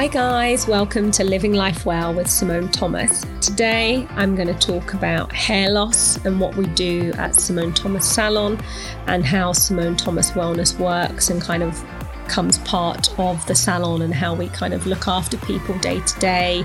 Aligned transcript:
Hi, 0.00 0.06
guys, 0.06 0.66
welcome 0.66 1.10
to 1.10 1.24
Living 1.24 1.52
Life 1.52 1.84
Well 1.84 2.14
with 2.14 2.26
Simone 2.26 2.70
Thomas. 2.70 3.22
Today, 3.42 4.06
I'm 4.12 4.34
going 4.34 4.48
to 4.48 4.54
talk 4.54 4.94
about 4.94 5.30
hair 5.30 5.68
loss 5.68 6.16
and 6.24 6.40
what 6.40 6.56
we 6.56 6.64
do 6.68 7.12
at 7.18 7.34
Simone 7.34 7.74
Thomas 7.74 8.10
Salon 8.10 8.58
and 9.08 9.26
how 9.26 9.52
Simone 9.52 9.96
Thomas 9.96 10.30
Wellness 10.30 10.78
works 10.78 11.28
and 11.28 11.42
kind 11.42 11.62
of 11.62 11.78
becomes 12.30 12.58
part 12.58 13.12
of 13.18 13.44
the 13.46 13.54
salon 13.56 14.02
and 14.02 14.14
how 14.14 14.32
we 14.32 14.46
kind 14.50 14.72
of 14.72 14.86
look 14.86 15.08
after 15.08 15.36
people 15.38 15.76
day 15.80 15.98
to 15.98 16.20
day 16.20 16.64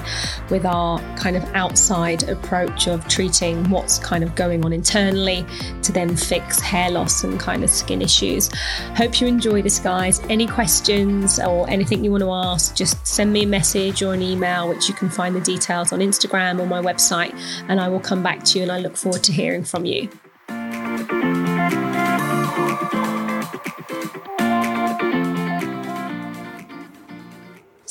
with 0.52 0.64
our 0.64 1.00
kind 1.18 1.36
of 1.36 1.44
outside 1.56 2.22
approach 2.30 2.88
of 2.88 3.08
treating 3.08 3.68
what's 3.72 3.98
kind 3.98 4.24
of 4.24 4.36
going 4.36 4.64
on 4.64 4.72
internally 4.72 5.44
to 5.82 5.92
then 5.92 6.16
fix 6.16 6.60
hair 6.60 6.92
loss 6.92 7.24
and 7.24 7.40
kind 7.40 7.64
of 7.64 7.70
skin 7.72 8.00
issues. 8.00 8.52
Hope 8.96 9.20
you 9.20 9.26
enjoy 9.26 9.64
this, 9.64 9.80
guys. 9.80 10.20
Any 10.30 10.46
questions 10.46 11.40
or 11.40 11.68
anything 11.68 12.04
you 12.04 12.12
want 12.12 12.22
to 12.22 12.32
ask, 12.32 12.76
just 12.76 13.06
send 13.08 13.34
me 13.34 13.42
a 13.42 13.48
message 13.48 14.04
or 14.04 14.14
an 14.14 14.22
email, 14.22 14.70
which 14.70 14.88
you 14.88 14.94
can 14.94 15.10
find 15.10 15.36
the 15.36 15.42
details 15.42 15.92
on 15.92 15.98
Instagram 15.98 16.60
or 16.60 16.68
my 16.68 16.80
website, 16.80 17.34
and 17.70 17.82
I 17.82 17.90
will 17.90 18.00
come 18.00 18.22
back 18.22 18.44
to 18.44 18.60
you. 18.60 18.64
And 18.64 18.72
I 18.72 18.78
look 18.78 18.96
forward 18.96 19.24
to 19.24 19.32
hearing 19.32 19.64
from 19.64 19.86
you. 19.86 20.10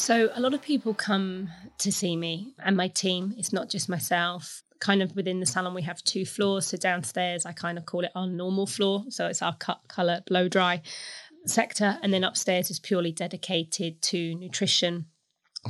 So, 0.05 0.29
a 0.35 0.39
lot 0.39 0.53
of 0.53 0.61
people 0.61 0.93
come 0.93 1.49
to 1.79 1.91
see 1.91 2.15
me 2.15 2.53
and 2.63 2.77
my 2.77 2.89
team. 2.89 3.35
It's 3.39 3.55
not 3.55 3.71
just 3.71 3.89
myself. 3.89 4.63
Kind 4.79 5.01
of 5.01 5.17
within 5.17 5.41
the 5.41 5.47
salon, 5.47 5.73
we 5.73 5.81
have 5.81 6.05
two 6.05 6.27
floors. 6.27 6.67
So, 6.67 6.77
downstairs, 6.77 7.47
I 7.47 7.53
kind 7.53 7.79
of 7.79 7.87
call 7.87 8.05
it 8.05 8.11
our 8.15 8.27
normal 8.27 8.67
floor. 8.67 9.07
So, 9.09 9.27
it's 9.29 9.41
our 9.41 9.57
cut, 9.57 9.81
color, 9.89 10.21
blow 10.27 10.47
dry 10.47 10.83
sector. 11.47 11.99
And 12.03 12.13
then 12.13 12.23
upstairs 12.23 12.71
is 12.71 12.81
purely 12.81 13.13
dedicated 13.13 14.03
to 14.03 14.35
nutrition, 14.35 15.07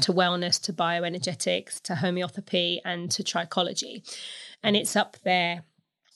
to 0.01 0.13
wellness, 0.13 0.61
to 0.63 0.73
bioenergetics, 0.73 1.81
to 1.83 1.95
homeopathy, 1.95 2.81
and 2.85 3.13
to 3.13 3.23
trichology. 3.23 4.03
And 4.65 4.75
it's 4.75 4.97
up 4.97 5.17
there 5.23 5.63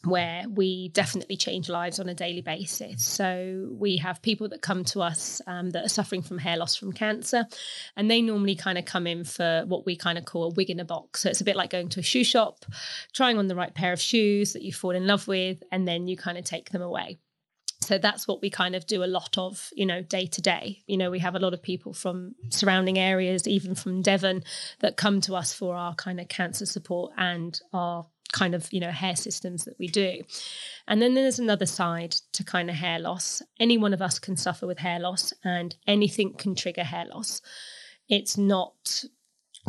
where 0.05 0.45
we 0.49 0.91
definitely 0.91 1.37
change 1.37 1.69
lives 1.69 1.99
on 1.99 2.09
a 2.09 2.15
daily 2.15 2.41
basis. 2.41 3.05
So 3.05 3.69
we 3.73 3.97
have 3.97 4.23
people 4.23 4.49
that 4.51 4.63
come 4.63 4.85
to 4.85 5.03
us 5.03 5.43
um, 5.47 5.71
that 5.71 5.85
are 5.85 5.89
suffering 5.89 6.23
from 6.23 6.39
hair 6.39 6.57
loss 6.57 6.77
from 6.77 6.93
cancer, 6.93 7.47
and 7.97 8.11
they 8.11 8.23
normally 8.23 8.55
kind 8.55 8.79
of 8.79 8.85
come 8.85 9.07
in 9.07 9.25
for 9.25 9.65
what 9.67 9.85
we 9.85 9.97
kind 9.97 10.17
of 10.17 10.25
call 10.25 10.45
a 10.45 10.55
wig 10.55 10.71
in 10.71 10.81
a 10.81 10.85
box. 10.85 11.21
So 11.21 11.31
it's 11.31 11.41
a 11.41 11.45
bit 11.45 11.57
like 11.57 11.71
going 11.71 11.89
to 11.91 12.01
a 12.01 12.05
shoe 12.05 12.25
shop, 12.25 12.65
trying 13.13 13.39
on 13.39 13.49
the 13.49 13.57
right 13.57 13.75
pair 13.75 13.93
of 13.93 14.01
shoes 14.01 14.53
that 14.53 14.63
you 14.63 14.73
fall 14.73 14.93
in 14.93 15.07
love 15.07 15.27
with, 15.27 15.63
and 15.73 15.87
then 15.87 16.07
you 16.07 16.17
kind 16.17 16.39
of 16.39 16.45
take 16.45 16.71
them 16.71 16.83
away. 16.83 17.19
So 17.81 17.97
that's 17.97 18.27
what 18.27 18.43
we 18.43 18.51
kind 18.51 18.75
of 18.75 18.87
do 18.87 19.05
a 19.05 19.07
lot 19.07 19.39
of, 19.39 19.71
you 19.73 19.87
know, 19.87 20.03
day 20.03 20.27
to 20.27 20.43
day. 20.43 20.83
You 20.87 20.97
know, 20.97 21.11
we 21.11 21.21
have 21.21 21.37
a 21.37 21.39
lot 21.39 21.55
of 21.55 21.63
people 21.63 21.93
from 21.93 22.35
surrounding 22.51 22.99
areas, 22.99 23.47
even 23.47 23.75
from 23.75 24.03
Devon, 24.03 24.43
that 24.81 24.97
come 24.97 25.21
to 25.23 25.35
us 25.37 25.53
for 25.53 25.75
our 25.77 25.95
kind 25.95 26.21
of 26.21 26.29
cancer 26.29 26.67
support 26.67 27.13
and 27.17 27.59
our 27.73 28.07
kind 28.33 28.55
of 28.55 28.73
you 28.73 28.81
know 28.81 28.91
hair 28.91 29.17
systems 29.17 29.65
that 29.65 29.79
we 29.79 29.89
do. 29.89 30.23
And 30.87 31.01
then 31.01 31.15
there's 31.15 31.39
another 31.39 31.67
side 31.67 32.13
to 32.33 32.45
kind 32.45 32.71
of 32.71 32.77
hair 32.77 32.99
loss. 32.99 33.43
Any 33.59 33.79
one 33.79 33.95
of 33.95 34.03
us 34.03 34.19
can 34.19 34.37
suffer 34.37 34.67
with 34.67 34.79
hair 34.79 34.99
loss 34.99 35.33
and 35.45 35.75
anything 35.87 36.35
can 36.35 36.55
trigger 36.55 36.85
hair 36.85 37.07
loss. 37.07 37.41
It's 38.09 38.37
not 38.39 39.05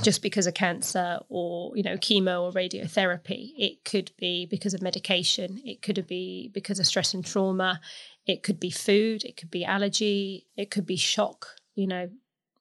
just 0.04 0.22
because 0.22 0.48
of 0.48 0.54
cancer 0.54 1.20
or 1.28 1.76
you 1.76 1.84
know 1.84 1.98
chemo 1.98 2.44
or 2.44 2.52
radiotherapy. 2.52 3.52
It 3.58 3.84
could 3.86 4.12
be 4.18 4.46
because 4.46 4.74
of 4.74 4.82
medication. 4.82 5.62
It 5.66 5.82
could 5.82 6.06
be 6.08 6.50
because 6.54 6.80
of 6.80 6.88
stress 6.88 7.14
and 7.14 7.26
trauma. 7.26 7.82
It 8.26 8.44
could 8.44 8.60
be 8.60 8.70
food. 8.70 9.24
It 9.24 9.38
could 9.38 9.52
be 9.52 9.66
allergy. 9.66 10.48
It 10.56 10.72
could 10.72 10.86
be 10.86 10.98
shock 10.98 11.48
you 11.76 11.88
know 11.88 12.10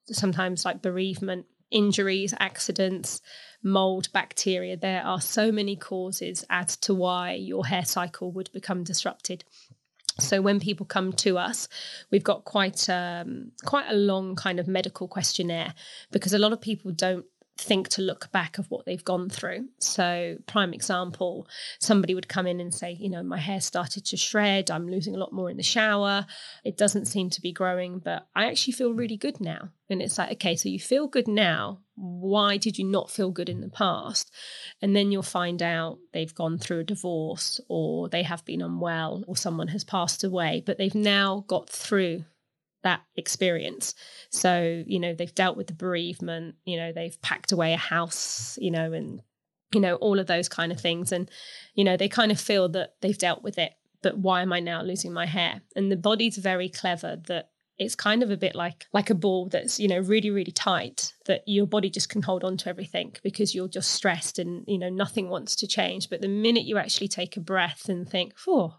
sometimes 0.07 0.65
like 0.65 0.81
bereavement 0.81 1.45
injuries 1.71 2.33
accidents 2.39 3.21
mold, 3.63 4.11
bacteria. 4.13 4.77
There 4.77 5.03
are 5.03 5.21
so 5.21 5.51
many 5.51 5.75
causes 5.75 6.45
as 6.49 6.77
to 6.77 6.93
why 6.93 7.33
your 7.33 7.65
hair 7.65 7.85
cycle 7.85 8.31
would 8.31 8.51
become 8.53 8.83
disrupted. 8.83 9.43
So 10.19 10.41
when 10.41 10.59
people 10.59 10.85
come 10.85 11.13
to 11.13 11.37
us, 11.37 11.67
we've 12.11 12.23
got 12.23 12.43
quite 12.43 12.89
um, 12.89 13.51
quite 13.65 13.85
a 13.89 13.95
long 13.95 14.35
kind 14.35 14.59
of 14.59 14.67
medical 14.67 15.07
questionnaire 15.07 15.73
because 16.11 16.33
a 16.33 16.39
lot 16.39 16.51
of 16.51 16.59
people 16.61 16.91
don't 16.91 17.25
think 17.59 17.89
to 17.89 18.01
look 18.01 18.31
back 18.31 18.57
of 18.57 18.69
what 18.71 18.85
they've 18.85 19.03
gone 19.03 19.29
through. 19.29 19.67
So, 19.79 20.37
prime 20.47 20.73
example, 20.73 21.47
somebody 21.79 22.15
would 22.15 22.27
come 22.27 22.47
in 22.47 22.59
and 22.59 22.73
say, 22.73 22.91
you 22.91 23.09
know, 23.09 23.21
my 23.21 23.37
hair 23.37 23.61
started 23.61 24.05
to 24.05 24.17
shred, 24.17 24.71
I'm 24.71 24.87
losing 24.87 25.15
a 25.15 25.19
lot 25.19 25.33
more 25.33 25.49
in 25.49 25.57
the 25.57 25.63
shower, 25.63 26.25
it 26.63 26.77
doesn't 26.77 27.05
seem 27.05 27.29
to 27.31 27.41
be 27.41 27.51
growing, 27.51 27.99
but 27.99 28.27
I 28.35 28.45
actually 28.45 28.73
feel 28.73 28.93
really 28.93 29.17
good 29.17 29.39
now. 29.41 29.69
And 29.89 30.01
it's 30.01 30.17
like, 30.17 30.33
okay, 30.33 30.55
so 30.55 30.69
you 30.69 30.79
feel 30.79 31.07
good 31.07 31.27
now. 31.27 31.79
Why 31.95 32.57
did 32.57 32.77
you 32.77 32.85
not 32.85 33.11
feel 33.11 33.31
good 33.31 33.49
in 33.49 33.61
the 33.61 33.69
past? 33.69 34.31
And 34.81 34.95
then 34.95 35.11
you'll 35.11 35.23
find 35.23 35.61
out 35.61 35.99
they've 36.13 36.33
gone 36.33 36.57
through 36.57 36.79
a 36.79 36.83
divorce 36.83 37.59
or 37.67 38.07
they 38.07 38.23
have 38.23 38.45
been 38.45 38.61
unwell 38.61 39.23
or 39.27 39.35
someone 39.35 39.69
has 39.69 39.83
passed 39.83 40.23
away, 40.23 40.63
but 40.65 40.77
they've 40.77 40.95
now 40.95 41.43
got 41.47 41.69
through 41.69 42.23
that 42.83 43.01
experience. 43.15 43.93
So, 44.29 44.83
you 44.85 44.99
know, 44.99 45.13
they've 45.13 45.33
dealt 45.33 45.57
with 45.57 45.67
the 45.67 45.73
bereavement, 45.73 46.55
you 46.65 46.77
know, 46.77 46.91
they've 46.91 47.21
packed 47.21 47.51
away 47.51 47.73
a 47.73 47.77
house, 47.77 48.57
you 48.61 48.71
know, 48.71 48.93
and, 48.93 49.21
you 49.73 49.81
know, 49.81 49.95
all 49.95 50.19
of 50.19 50.27
those 50.27 50.49
kind 50.49 50.71
of 50.71 50.79
things. 50.79 51.11
And, 51.11 51.29
you 51.75 51.83
know, 51.83 51.97
they 51.97 52.09
kind 52.09 52.31
of 52.31 52.39
feel 52.39 52.69
that 52.69 52.95
they've 53.01 53.17
dealt 53.17 53.43
with 53.43 53.57
it, 53.57 53.73
but 54.01 54.17
why 54.17 54.41
am 54.41 54.53
I 54.53 54.59
now 54.59 54.81
losing 54.81 55.13
my 55.13 55.25
hair? 55.25 55.61
And 55.75 55.91
the 55.91 55.97
body's 55.97 56.37
very 56.37 56.69
clever 56.69 57.17
that 57.27 57.49
it's 57.79 57.95
kind 57.95 58.21
of 58.21 58.29
a 58.29 58.37
bit 58.37 58.55
like 58.55 58.87
like 58.93 59.09
a 59.09 59.15
ball 59.15 59.47
that's 59.47 59.79
you 59.79 59.87
know 59.87 59.99
really 59.99 60.29
really 60.29 60.51
tight 60.51 61.13
that 61.25 61.41
your 61.47 61.65
body 61.65 61.89
just 61.89 62.09
can 62.09 62.21
hold 62.21 62.43
on 62.43 62.57
to 62.57 62.69
everything 62.69 63.15
because 63.23 63.55
you're 63.55 63.69
just 63.69 63.91
stressed 63.91 64.37
and 64.37 64.65
you 64.67 64.77
know 64.77 64.89
nothing 64.89 65.29
wants 65.29 65.55
to 65.55 65.65
change 65.65 66.09
but 66.09 66.21
the 66.21 66.27
minute 66.27 66.65
you 66.65 66.77
actually 66.77 67.07
take 67.07 67.37
a 67.37 67.39
breath 67.39 67.87
and 67.87 68.09
think 68.09 68.33
oh 68.47 68.75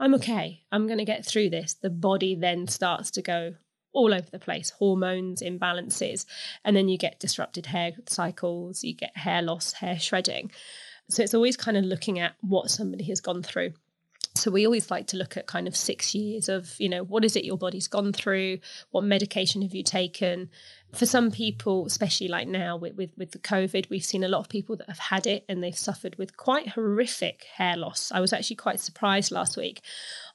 I'm 0.00 0.14
okay. 0.14 0.62
I'm 0.72 0.86
going 0.86 0.98
to 0.98 1.04
get 1.04 1.26
through 1.26 1.50
this. 1.50 1.74
The 1.74 1.90
body 1.90 2.34
then 2.34 2.66
starts 2.66 3.10
to 3.12 3.22
go 3.22 3.54
all 3.92 4.14
over 4.14 4.26
the 4.30 4.38
place 4.38 4.70
hormones, 4.70 5.42
imbalances, 5.42 6.24
and 6.64 6.74
then 6.74 6.88
you 6.88 6.96
get 6.96 7.20
disrupted 7.20 7.66
hair 7.66 7.92
cycles, 8.08 8.82
you 8.82 8.94
get 8.94 9.16
hair 9.16 9.42
loss, 9.42 9.74
hair 9.74 9.98
shredding. 9.98 10.50
So 11.10 11.22
it's 11.22 11.34
always 11.34 11.56
kind 11.56 11.76
of 11.76 11.84
looking 11.84 12.18
at 12.18 12.34
what 12.40 12.70
somebody 12.70 13.04
has 13.04 13.20
gone 13.20 13.42
through. 13.42 13.74
So 14.36 14.50
we 14.50 14.64
always 14.64 14.90
like 14.90 15.08
to 15.08 15.16
look 15.16 15.36
at 15.36 15.46
kind 15.46 15.66
of 15.66 15.76
six 15.76 16.14
years 16.14 16.48
of, 16.48 16.74
you 16.78 16.88
know, 16.88 17.02
what 17.02 17.24
is 17.24 17.34
it 17.36 17.44
your 17.44 17.58
body's 17.58 17.88
gone 17.88 18.12
through? 18.12 18.58
What 18.90 19.04
medication 19.04 19.60
have 19.62 19.74
you 19.74 19.82
taken? 19.82 20.50
For 20.92 21.06
some 21.06 21.30
people, 21.30 21.86
especially 21.86 22.28
like 22.28 22.48
now 22.48 22.76
with, 22.76 22.96
with, 22.96 23.10
with 23.16 23.32
the 23.32 23.38
COVID, 23.38 23.88
we've 23.90 24.04
seen 24.04 24.24
a 24.24 24.28
lot 24.28 24.40
of 24.40 24.48
people 24.48 24.76
that 24.76 24.88
have 24.88 24.98
had 24.98 25.26
it 25.26 25.44
and 25.48 25.62
they've 25.62 25.76
suffered 25.76 26.16
with 26.16 26.36
quite 26.36 26.68
horrific 26.68 27.44
hair 27.56 27.76
loss. 27.76 28.10
I 28.12 28.20
was 28.20 28.32
actually 28.32 28.56
quite 28.56 28.80
surprised 28.80 29.30
last 29.30 29.56
week. 29.56 29.82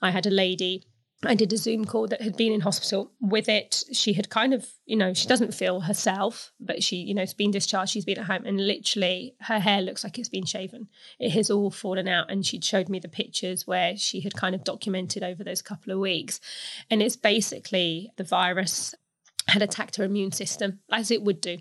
I 0.02 0.12
had 0.12 0.26
a 0.26 0.32
lady 0.32 0.84
I 1.24 1.36
did 1.36 1.54
a 1.54 1.58
Zoom 1.58 1.86
call 1.86 2.08
that 2.08 2.22
had 2.22 2.36
been 2.36 2.52
in 2.52 2.62
hospital 2.62 3.12
with 3.20 3.48
it. 3.50 3.84
She 3.94 4.14
had 4.14 4.30
kind 4.30 4.54
of, 4.54 4.68
you 4.86 4.96
know, 4.96 5.14
she 5.14 5.28
doesn't 5.28 5.54
feel 5.54 5.82
herself, 5.82 6.52
but 6.60 6.84
she, 6.84 6.98
you 6.98 7.14
know, 7.14 7.22
has 7.22 7.34
been 7.34 7.52
discharged. 7.52 7.94
She's 7.94 8.06
been 8.06 8.20
at 8.20 8.26
home 8.26 8.46
and 8.46 8.66
literally 8.66 9.36
her 9.42 9.60
hair 9.60 9.82
looks 9.82 10.04
like 10.04 10.20
it's 10.20 10.30
been 10.30 10.46
shaven. 10.46 10.88
It 11.20 11.32
has 11.32 11.50
all 11.50 11.72
fallen 11.72 12.08
out. 12.08 12.30
And 12.30 12.46
she'd 12.46 12.64
showed 12.64 12.90
me 12.90 13.00
the 13.00 13.08
pictures 13.08 13.66
where 13.66 13.98
she 13.98 14.22
had 14.22 14.36
kind 14.36 14.56
of 14.56 14.64
documented 14.64 15.24
over 15.24 15.44
those 15.44 15.62
couple 15.62 15.94
of 15.94 16.00
weeks. 16.00 16.40
And 16.90 17.02
it's 17.02 17.16
basically 17.16 18.12
the 18.18 18.24
virus 18.24 18.94
had 19.56 19.62
attacked 19.62 19.96
her 19.96 20.04
immune 20.04 20.34
system, 20.34 20.80
as 20.92 21.12
it 21.12 21.24
would 21.24 21.40
do. 21.40 21.60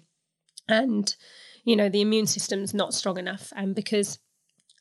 And, 0.69 1.15
you 1.63 1.77
know, 1.77 1.89
the 1.89 2.01
immune 2.01 2.27
system's 2.27 2.75
not 2.75 2.93
strong 2.93 3.19
enough. 3.19 3.53
And 3.55 3.73
because 3.73 4.19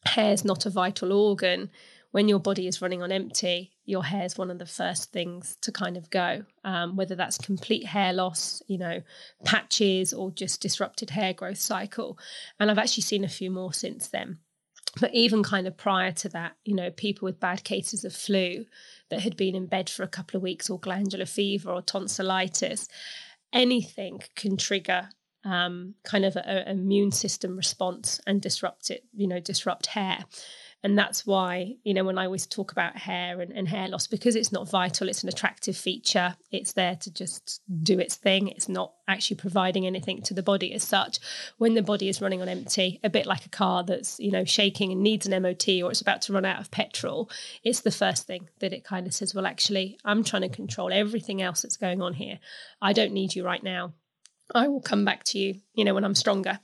hair's 0.03 0.43
not 0.43 0.65
a 0.65 0.71
vital 0.71 1.13
organ, 1.13 1.69
when 2.09 2.27
your 2.27 2.39
body 2.39 2.65
is 2.65 2.81
running 2.81 3.03
on 3.03 3.11
empty, 3.11 3.73
your 3.85 4.03
hair 4.03 4.25
is 4.25 4.35
one 4.35 4.49
of 4.49 4.57
the 4.57 4.65
first 4.65 5.11
things 5.11 5.57
to 5.61 5.71
kind 5.71 5.95
of 5.95 6.09
go, 6.09 6.43
um, 6.63 6.95
whether 6.95 7.13
that's 7.13 7.37
complete 7.37 7.85
hair 7.85 8.13
loss, 8.13 8.63
you 8.67 8.79
know, 8.79 9.03
patches, 9.45 10.11
or 10.11 10.31
just 10.31 10.59
disrupted 10.59 11.11
hair 11.11 11.33
growth 11.33 11.59
cycle. 11.59 12.17
And 12.59 12.71
I've 12.71 12.79
actually 12.79 13.03
seen 13.03 13.23
a 13.23 13.29
few 13.29 13.51
more 13.51 13.73
since 13.73 14.07
then. 14.07 14.39
But 14.99 15.13
even 15.13 15.41
kind 15.41 15.65
of 15.65 15.75
prior 15.75 16.11
to 16.11 16.29
that, 16.29 16.55
you 16.65 16.75
know, 16.75 16.91
people 16.91 17.25
with 17.25 17.39
bad 17.39 17.63
cases 17.63 18.05
of 18.05 18.13
flu 18.13 18.65
that 19.09 19.21
had 19.21 19.35
been 19.35 19.55
in 19.55 19.65
bed 19.65 19.89
for 19.89 20.03
a 20.03 20.07
couple 20.07 20.37
of 20.37 20.43
weeks, 20.43 20.69
or 20.69 20.79
glandular 20.79 21.25
fever, 21.25 21.71
or 21.71 21.81
tonsillitis, 21.81 22.87
anything 23.51 24.21
can 24.35 24.55
trigger 24.55 25.09
um, 25.45 25.95
kind 26.03 26.25
of 26.25 26.35
an 26.35 26.79
immune 26.79 27.11
system 27.11 27.57
response 27.57 28.19
and 28.25 28.41
disrupt 28.41 28.89
it, 28.89 29.03
you 29.13 29.27
know, 29.27 29.39
disrupt 29.39 29.87
hair. 29.87 30.25
And 30.83 30.97
that's 30.97 31.25
why, 31.25 31.77
you 31.83 31.93
know, 31.93 32.03
when 32.03 32.17
I 32.17 32.25
always 32.25 32.45
talk 32.45 32.73
about 32.73 32.97
hair 32.97 33.39
and, 33.39 33.53
and, 33.53 33.69
hair 33.69 33.87
loss, 33.87 34.05
because 34.05 34.35
it's 34.35 34.51
not 34.51 34.69
vital, 34.69 35.07
it's 35.07 35.23
an 35.23 35.29
attractive 35.29 35.77
feature. 35.77 36.35
It's 36.51 36.73
there 36.73 36.97
to 36.97 37.13
just 37.13 37.61
do 37.83 37.99
its 37.99 38.15
thing. 38.15 38.49
It's 38.49 38.67
not 38.67 38.93
actually 39.07 39.37
providing 39.37 39.87
anything 39.87 40.21
to 40.23 40.33
the 40.33 40.43
body 40.43 40.73
as 40.73 40.83
such. 40.83 41.19
When 41.57 41.73
the 41.73 41.81
body 41.81 42.09
is 42.09 42.21
running 42.21 42.41
on 42.41 42.49
empty, 42.49 42.99
a 43.01 43.09
bit 43.09 43.25
like 43.25 43.45
a 43.45 43.49
car 43.49 43.83
that's, 43.83 44.19
you 44.19 44.31
know, 44.31 44.43
shaking 44.43 44.91
and 44.91 45.01
needs 45.01 45.25
an 45.25 45.41
MOT 45.41 45.69
or 45.81 45.89
it's 45.89 46.01
about 46.01 46.21
to 46.23 46.33
run 46.33 46.45
out 46.45 46.59
of 46.59 46.69
petrol, 46.69 47.29
it's 47.63 47.79
the 47.79 47.91
first 47.91 48.27
thing 48.27 48.49
that 48.59 48.73
it 48.73 48.83
kind 48.83 49.07
of 49.07 49.13
says, 49.13 49.33
well, 49.33 49.45
actually, 49.45 49.97
I'm 50.03 50.23
trying 50.23 50.41
to 50.41 50.49
control 50.49 50.91
everything 50.91 51.41
else 51.41 51.61
that's 51.61 51.77
going 51.77 52.01
on 52.01 52.13
here. 52.13 52.39
I 52.81 52.91
don't 52.91 53.13
need 53.13 53.35
you 53.35 53.45
right 53.45 53.63
now 53.63 53.93
I 54.53 54.67
will 54.67 54.81
come 54.81 55.05
back 55.05 55.23
to 55.25 55.39
you, 55.39 55.55
you 55.73 55.85
know, 55.85 55.93
when 55.93 56.03
I'm 56.03 56.15
stronger. 56.15 56.59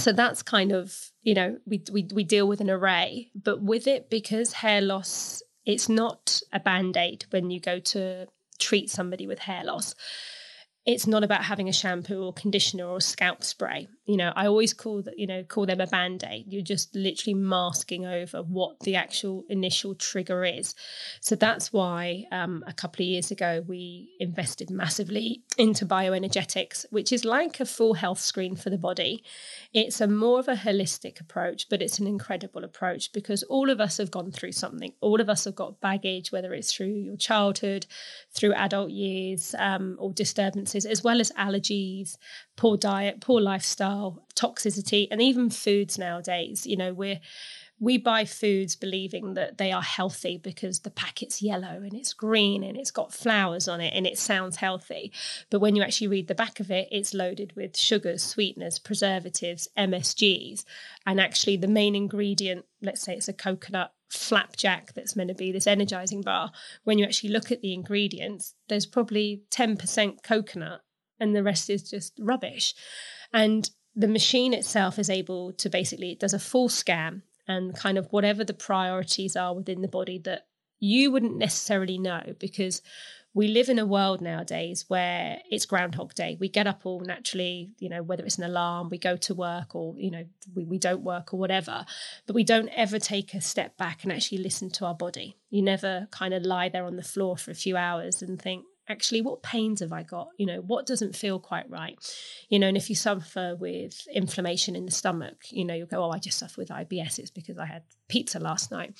So 0.00 0.12
that's 0.12 0.42
kind 0.42 0.72
of, 0.72 0.94
you 1.22 1.34
know, 1.34 1.58
we, 1.66 1.82
we, 1.92 2.08
we 2.12 2.24
deal 2.24 2.48
with 2.48 2.60
an 2.60 2.70
array, 2.70 3.30
but 3.34 3.62
with 3.62 3.86
it, 3.86 4.10
because 4.10 4.52
hair 4.52 4.80
loss, 4.80 5.42
it's 5.66 5.88
not 5.88 6.40
a 6.52 6.60
band 6.60 6.96
aid 6.96 7.26
when 7.30 7.50
you 7.50 7.60
go 7.60 7.78
to 7.78 8.26
treat 8.58 8.90
somebody 8.90 9.26
with 9.26 9.38
hair 9.38 9.64
loss 9.64 9.94
it's 10.86 11.06
not 11.06 11.22
about 11.22 11.44
having 11.44 11.68
a 11.68 11.72
shampoo 11.72 12.24
or 12.24 12.32
conditioner 12.32 12.86
or 12.86 13.00
scalp 13.00 13.44
spray. 13.44 13.88
You 14.10 14.16
know, 14.16 14.32
I 14.34 14.48
always 14.48 14.74
call 14.74 15.02
that, 15.02 15.20
you 15.20 15.26
know, 15.28 15.44
call 15.44 15.66
them 15.66 15.80
a 15.80 15.86
band-aid. 15.86 16.46
You're 16.48 16.62
just 16.62 16.96
literally 16.96 17.34
masking 17.34 18.06
over 18.06 18.38
what 18.42 18.80
the 18.80 18.96
actual 18.96 19.44
initial 19.48 19.94
trigger 19.94 20.44
is. 20.44 20.74
So 21.20 21.36
that's 21.36 21.72
why 21.72 22.24
um, 22.32 22.64
a 22.66 22.72
couple 22.72 23.04
of 23.04 23.08
years 23.08 23.30
ago 23.30 23.62
we 23.68 24.10
invested 24.18 24.68
massively 24.68 25.44
into 25.56 25.86
bioenergetics, 25.86 26.86
which 26.90 27.12
is 27.12 27.24
like 27.24 27.60
a 27.60 27.64
full 27.64 27.94
health 27.94 28.18
screen 28.18 28.56
for 28.56 28.68
the 28.68 28.78
body. 28.78 29.22
It's 29.72 30.00
a 30.00 30.08
more 30.08 30.40
of 30.40 30.48
a 30.48 30.56
holistic 30.56 31.20
approach, 31.20 31.68
but 31.70 31.80
it's 31.80 32.00
an 32.00 32.08
incredible 32.08 32.64
approach 32.64 33.12
because 33.12 33.44
all 33.44 33.70
of 33.70 33.80
us 33.80 33.98
have 33.98 34.10
gone 34.10 34.32
through 34.32 34.52
something. 34.52 34.92
All 35.00 35.20
of 35.20 35.28
us 35.28 35.44
have 35.44 35.54
got 35.54 35.80
baggage, 35.80 36.32
whether 36.32 36.52
it's 36.52 36.72
through 36.72 36.96
your 37.08 37.16
childhood, 37.16 37.86
through 38.32 38.54
adult 38.54 38.90
years, 38.90 39.54
um, 39.56 39.96
or 40.00 40.12
disturbances 40.12 40.84
as 40.84 41.04
well 41.04 41.20
as 41.20 41.30
allergies, 41.38 42.16
poor 42.56 42.76
diet, 42.76 43.20
poor 43.20 43.40
lifestyle, 43.40 43.99
toxicity, 44.34 45.08
and 45.10 45.20
even 45.22 45.50
foods 45.50 45.98
nowadays. 45.98 46.66
You 46.66 46.76
know, 46.76 46.92
we're 46.92 47.20
we 47.80 47.96
buy 47.96 48.26
foods 48.26 48.76
believing 48.76 49.32
that 49.34 49.56
they 49.56 49.72
are 49.72 49.82
healthy 49.82 50.36
because 50.36 50.80
the 50.80 50.90
packet's 50.90 51.40
yellow 51.40 51.80
and 51.82 51.94
it's 51.94 52.12
green 52.12 52.62
and 52.62 52.76
it's 52.76 52.90
got 52.90 53.12
flowers 53.12 53.66
on 53.66 53.80
it 53.80 53.94
and 53.96 54.06
it 54.06 54.18
sounds 54.18 54.56
healthy. 54.56 55.10
But 55.48 55.60
when 55.60 55.74
you 55.74 55.82
actually 55.82 56.08
read 56.08 56.28
the 56.28 56.34
back 56.34 56.60
of 56.60 56.70
it, 56.70 56.88
it's 56.92 57.14
loaded 57.14 57.56
with 57.56 57.78
sugars, 57.78 58.22
sweeteners, 58.22 58.78
preservatives, 58.78 59.66
MSGs. 59.78 60.64
And 61.06 61.18
actually, 61.18 61.56
the 61.56 61.68
main 61.68 61.96
ingredient, 61.96 62.66
let's 62.82 63.00
say 63.00 63.14
it's 63.14 63.28
a 63.28 63.32
coconut 63.32 63.94
flapjack 64.10 64.92
that's 64.92 65.16
meant 65.16 65.28
to 65.28 65.34
be 65.34 65.50
this 65.50 65.66
energizing 65.66 66.20
bar, 66.20 66.52
when 66.84 66.98
you 66.98 67.06
actually 67.06 67.30
look 67.30 67.50
at 67.50 67.62
the 67.62 67.72
ingredients, 67.72 68.54
there's 68.68 68.86
probably 68.86 69.44
10% 69.50 70.22
coconut 70.22 70.82
and 71.18 71.34
the 71.34 71.42
rest 71.42 71.70
is 71.70 71.88
just 71.88 72.12
rubbish. 72.18 72.74
And 73.32 73.70
the 73.94 74.08
machine 74.08 74.54
itself 74.54 74.98
is 74.98 75.10
able 75.10 75.52
to 75.54 75.68
basically, 75.68 76.12
it 76.12 76.20
does 76.20 76.34
a 76.34 76.38
full 76.38 76.68
scan 76.68 77.22
and 77.48 77.74
kind 77.74 77.98
of 77.98 78.06
whatever 78.12 78.44
the 78.44 78.54
priorities 78.54 79.36
are 79.36 79.54
within 79.54 79.82
the 79.82 79.88
body 79.88 80.18
that 80.18 80.46
you 80.78 81.10
wouldn't 81.10 81.36
necessarily 81.36 81.98
know 81.98 82.34
because 82.38 82.80
we 83.32 83.46
live 83.46 83.68
in 83.68 83.78
a 83.78 83.86
world 83.86 84.20
nowadays 84.20 84.86
where 84.88 85.38
it's 85.48 85.66
groundhog 85.66 86.14
day. 86.14 86.36
We 86.40 86.48
get 86.48 86.66
up 86.66 86.80
all 86.84 87.00
naturally 87.00 87.70
you 87.78 87.88
know 87.88 88.02
whether 88.02 88.24
it's 88.24 88.38
an 88.38 88.44
alarm 88.44 88.88
we 88.88 88.98
go 88.98 89.16
to 89.16 89.34
work 89.34 89.74
or 89.74 89.94
you 89.96 90.10
know 90.10 90.24
we, 90.54 90.64
we 90.64 90.78
don't 90.78 91.02
work 91.02 91.32
or 91.32 91.38
whatever 91.38 91.84
but 92.26 92.34
we 92.34 92.42
don't 92.42 92.70
ever 92.74 92.98
take 92.98 93.34
a 93.34 93.40
step 93.40 93.76
back 93.76 94.02
and 94.02 94.12
actually 94.12 94.38
listen 94.38 94.70
to 94.70 94.86
our 94.86 94.94
body. 94.94 95.36
You 95.50 95.62
never 95.62 96.08
kind 96.10 96.34
of 96.34 96.44
lie 96.44 96.68
there 96.68 96.84
on 96.84 96.96
the 96.96 97.02
floor 97.02 97.36
for 97.36 97.50
a 97.50 97.54
few 97.54 97.76
hours 97.76 98.22
and 98.22 98.40
think 98.40 98.64
actually 98.90 99.22
what 99.22 99.42
pains 99.42 99.80
have 99.80 99.92
I 99.92 100.02
got? 100.02 100.28
You 100.36 100.46
know, 100.46 100.60
what 100.60 100.86
doesn't 100.86 101.14
feel 101.14 101.38
quite 101.38 101.70
right? 101.70 101.96
You 102.48 102.58
know, 102.58 102.66
and 102.66 102.76
if 102.76 102.90
you 102.90 102.96
suffer 102.96 103.56
with 103.58 104.06
inflammation 104.12 104.74
in 104.74 104.84
the 104.84 104.90
stomach, 104.90 105.44
you 105.50 105.64
know, 105.64 105.74
you'll 105.74 105.86
go, 105.86 106.04
oh, 106.04 106.10
I 106.10 106.18
just 106.18 106.38
suffer 106.38 106.60
with 106.60 106.68
IBS. 106.68 107.18
It's 107.18 107.30
because 107.30 107.58
I 107.58 107.66
had 107.66 107.82
pizza 108.08 108.38
last 108.40 108.70
night. 108.70 108.94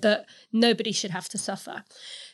But 0.00 0.26
nobody 0.52 0.92
should 0.92 1.10
have 1.10 1.28
to 1.30 1.38
suffer. 1.38 1.84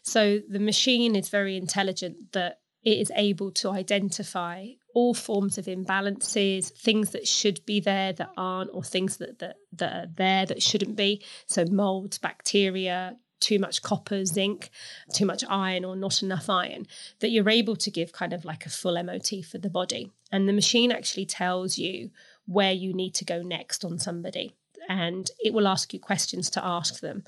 So 0.02 0.40
the 0.48 0.60
machine 0.60 1.16
is 1.16 1.28
very 1.28 1.56
intelligent 1.56 2.32
that 2.32 2.60
it 2.84 2.98
is 2.98 3.10
able 3.16 3.50
to 3.50 3.70
identify 3.70 4.66
all 4.94 5.14
forms 5.14 5.58
of 5.58 5.66
imbalances, 5.66 6.70
things 6.70 7.10
that 7.10 7.26
should 7.26 7.64
be 7.66 7.80
there 7.80 8.12
that 8.12 8.30
aren't, 8.36 8.70
or 8.72 8.82
things 8.82 9.16
that, 9.16 9.38
that, 9.40 9.56
that 9.72 9.92
are 9.92 10.10
there 10.14 10.46
that 10.46 10.62
shouldn't 10.62 10.96
be. 10.96 11.22
So 11.46 11.64
molds, 11.70 12.18
bacteria, 12.18 13.16
too 13.40 13.58
much 13.58 13.82
copper, 13.82 14.24
zinc, 14.24 14.70
too 15.12 15.26
much 15.26 15.44
iron, 15.48 15.84
or 15.84 15.96
not 15.96 16.22
enough 16.22 16.48
iron, 16.48 16.86
that 17.20 17.30
you're 17.30 17.48
able 17.48 17.76
to 17.76 17.90
give 17.90 18.12
kind 18.12 18.32
of 18.32 18.44
like 18.44 18.66
a 18.66 18.70
full 18.70 19.02
MOT 19.02 19.44
for 19.48 19.58
the 19.58 19.70
body. 19.70 20.10
And 20.32 20.48
the 20.48 20.52
machine 20.52 20.92
actually 20.92 21.26
tells 21.26 21.78
you 21.78 22.10
where 22.46 22.72
you 22.72 22.92
need 22.92 23.14
to 23.14 23.24
go 23.24 23.42
next 23.42 23.84
on 23.84 23.98
somebody. 23.98 24.54
And 24.88 25.30
it 25.38 25.52
will 25.52 25.68
ask 25.68 25.92
you 25.92 26.00
questions 26.00 26.48
to 26.50 26.64
ask 26.64 27.00
them. 27.00 27.24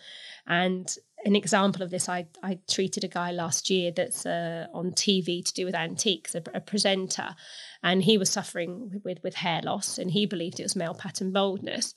And 0.47 0.95
an 1.25 1.37
example 1.37 1.83
of 1.83 1.91
this, 1.91 2.09
I, 2.09 2.27
I 2.43 2.59
treated 2.69 3.05
a 3.05 3.09
guy 3.09 3.31
last 3.33 3.69
year 3.69 3.93
that's 3.95 4.25
uh, 4.25 4.67
on 4.73 4.93
TV 4.93 5.45
to 5.45 5.53
do 5.53 5.65
with 5.65 5.75
antiques, 5.75 6.35
a, 6.35 6.43
a, 6.55 6.61
presenter, 6.61 7.35
and 7.83 8.03
he 8.03 8.17
was 8.17 8.31
suffering 8.31 9.01
with, 9.05 9.19
with 9.23 9.35
hair 9.35 9.61
loss, 9.63 9.99
and 9.99 10.11
he 10.11 10.27
believed 10.27 10.61
it 10.61 10.65
was 10.65 10.77
male 10.77 10.95
pattern 10.95 11.33
baldness. 11.33 11.95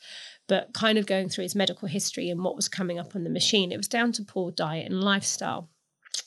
But 0.47 0.73
kind 0.73 0.97
of 0.97 1.05
going 1.05 1.29
through 1.29 1.43
his 1.43 1.55
medical 1.55 1.87
history 1.87 2.29
and 2.29 2.43
what 2.43 2.55
was 2.55 2.67
coming 2.67 2.99
up 2.99 3.15
on 3.15 3.23
the 3.23 3.29
machine, 3.29 3.71
it 3.71 3.77
was 3.77 3.87
down 3.87 4.11
to 4.13 4.23
poor 4.23 4.51
diet 4.51 4.91
and 4.91 5.01
lifestyle. 5.01 5.69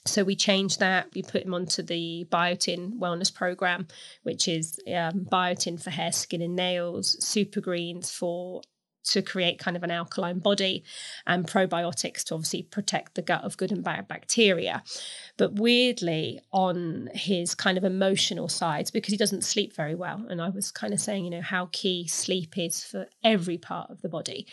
So 0.04 0.25
we 0.25 0.34
changed 0.34 0.81
that. 0.81 1.08
We 1.14 1.22
put 1.22 1.44
him 1.44 1.54
onto 1.54 1.82
the 1.82 2.26
Biotin 2.31 2.98
wellness 2.98 3.32
program, 3.32 3.88
which 4.22 4.48
is 4.48 4.78
um, 4.88 5.26
biotin 5.31 5.82
for 5.82 5.90
hair, 5.90 6.12
skin, 6.12 6.43
and 6.43 6.56
nails, 6.56 7.16
super 7.25 7.60
greens 7.60 8.10
for 8.10 8.62
to 9.06 9.23
create 9.23 9.58
kind 9.58 9.76
of 9.76 9.82
an 9.82 9.91
alkaline 9.91 10.38
body 10.38 10.85
and 11.26 11.47
probiotics 11.47 12.25
to 12.25 12.35
obviously 12.35 12.62
protect 12.62 13.14
the 13.14 13.23
gut 13.23 13.44
of 13.44 13.56
good 13.56 13.73
and 13.73 13.85
bad 13.85 14.08
bacteria. 14.08 14.82
But 15.37 15.55
weirdly, 15.55 16.41
on 16.53 17.11
his 17.14 17.55
kind 17.55 17.79
of 17.79 17.85
emotional 17.85 18.49
sides, 18.49 18.91
because 18.91 19.12
he 19.12 19.19
doesn't 19.19 19.44
sleep 19.44 19.75
very 19.75 19.94
well, 19.94 20.26
and 20.29 20.41
I 20.41 20.49
was 20.49 20.70
kind 20.70 20.93
of 20.93 21.00
saying, 21.00 21.25
you 21.25 21.31
know, 21.31 21.43
how 21.43 21.69
key 21.73 22.06
sleep 22.06 22.58
is 22.58 22.85
for 22.85 23.06
every 23.23 23.58
part 23.58 23.91
of 23.91 24.03
the 24.03 24.08
body. 24.08 24.47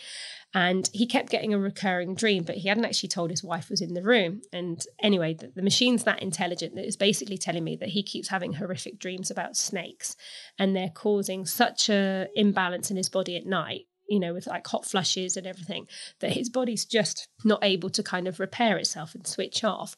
And 0.56 0.88
he 0.92 1.06
kept 1.06 1.30
getting 1.30 1.52
a 1.52 1.58
recurring 1.58 2.14
dream, 2.14 2.44
but 2.44 2.56
he 2.56 2.68
hadn't 2.68 2.84
actually 2.84 3.08
told 3.08 3.30
his 3.30 3.42
wife 3.42 3.68
was 3.68 3.80
in 3.80 3.94
the 3.94 4.02
room. 4.02 4.42
And 4.52 4.84
anyway, 5.00 5.34
the, 5.34 5.48
the 5.48 5.62
machine's 5.62 6.04
that 6.04 6.22
intelligent 6.22 6.76
that 6.76 6.86
is 6.86 6.96
basically 6.96 7.38
telling 7.38 7.64
me 7.64 7.74
that 7.76 7.88
he 7.88 8.04
keeps 8.04 8.28
having 8.28 8.52
horrific 8.52 9.00
dreams 9.00 9.32
about 9.32 9.56
snakes 9.56 10.16
and 10.58 10.76
they're 10.76 10.90
causing 10.94 11.44
such 11.44 11.88
a 11.88 12.28
imbalance 12.36 12.90
in 12.90 12.96
his 12.96 13.08
body 13.08 13.36
at 13.36 13.46
night 13.46 13.86
you 14.08 14.20
know, 14.20 14.34
with 14.34 14.46
like 14.46 14.66
hot 14.66 14.84
flushes 14.84 15.36
and 15.36 15.46
everything, 15.46 15.86
that 16.20 16.32
his 16.32 16.48
body's 16.48 16.84
just 16.84 17.28
not 17.44 17.62
able 17.62 17.90
to 17.90 18.02
kind 18.02 18.28
of 18.28 18.40
repair 18.40 18.76
itself 18.76 19.14
and 19.14 19.26
switch 19.26 19.64
off. 19.64 19.96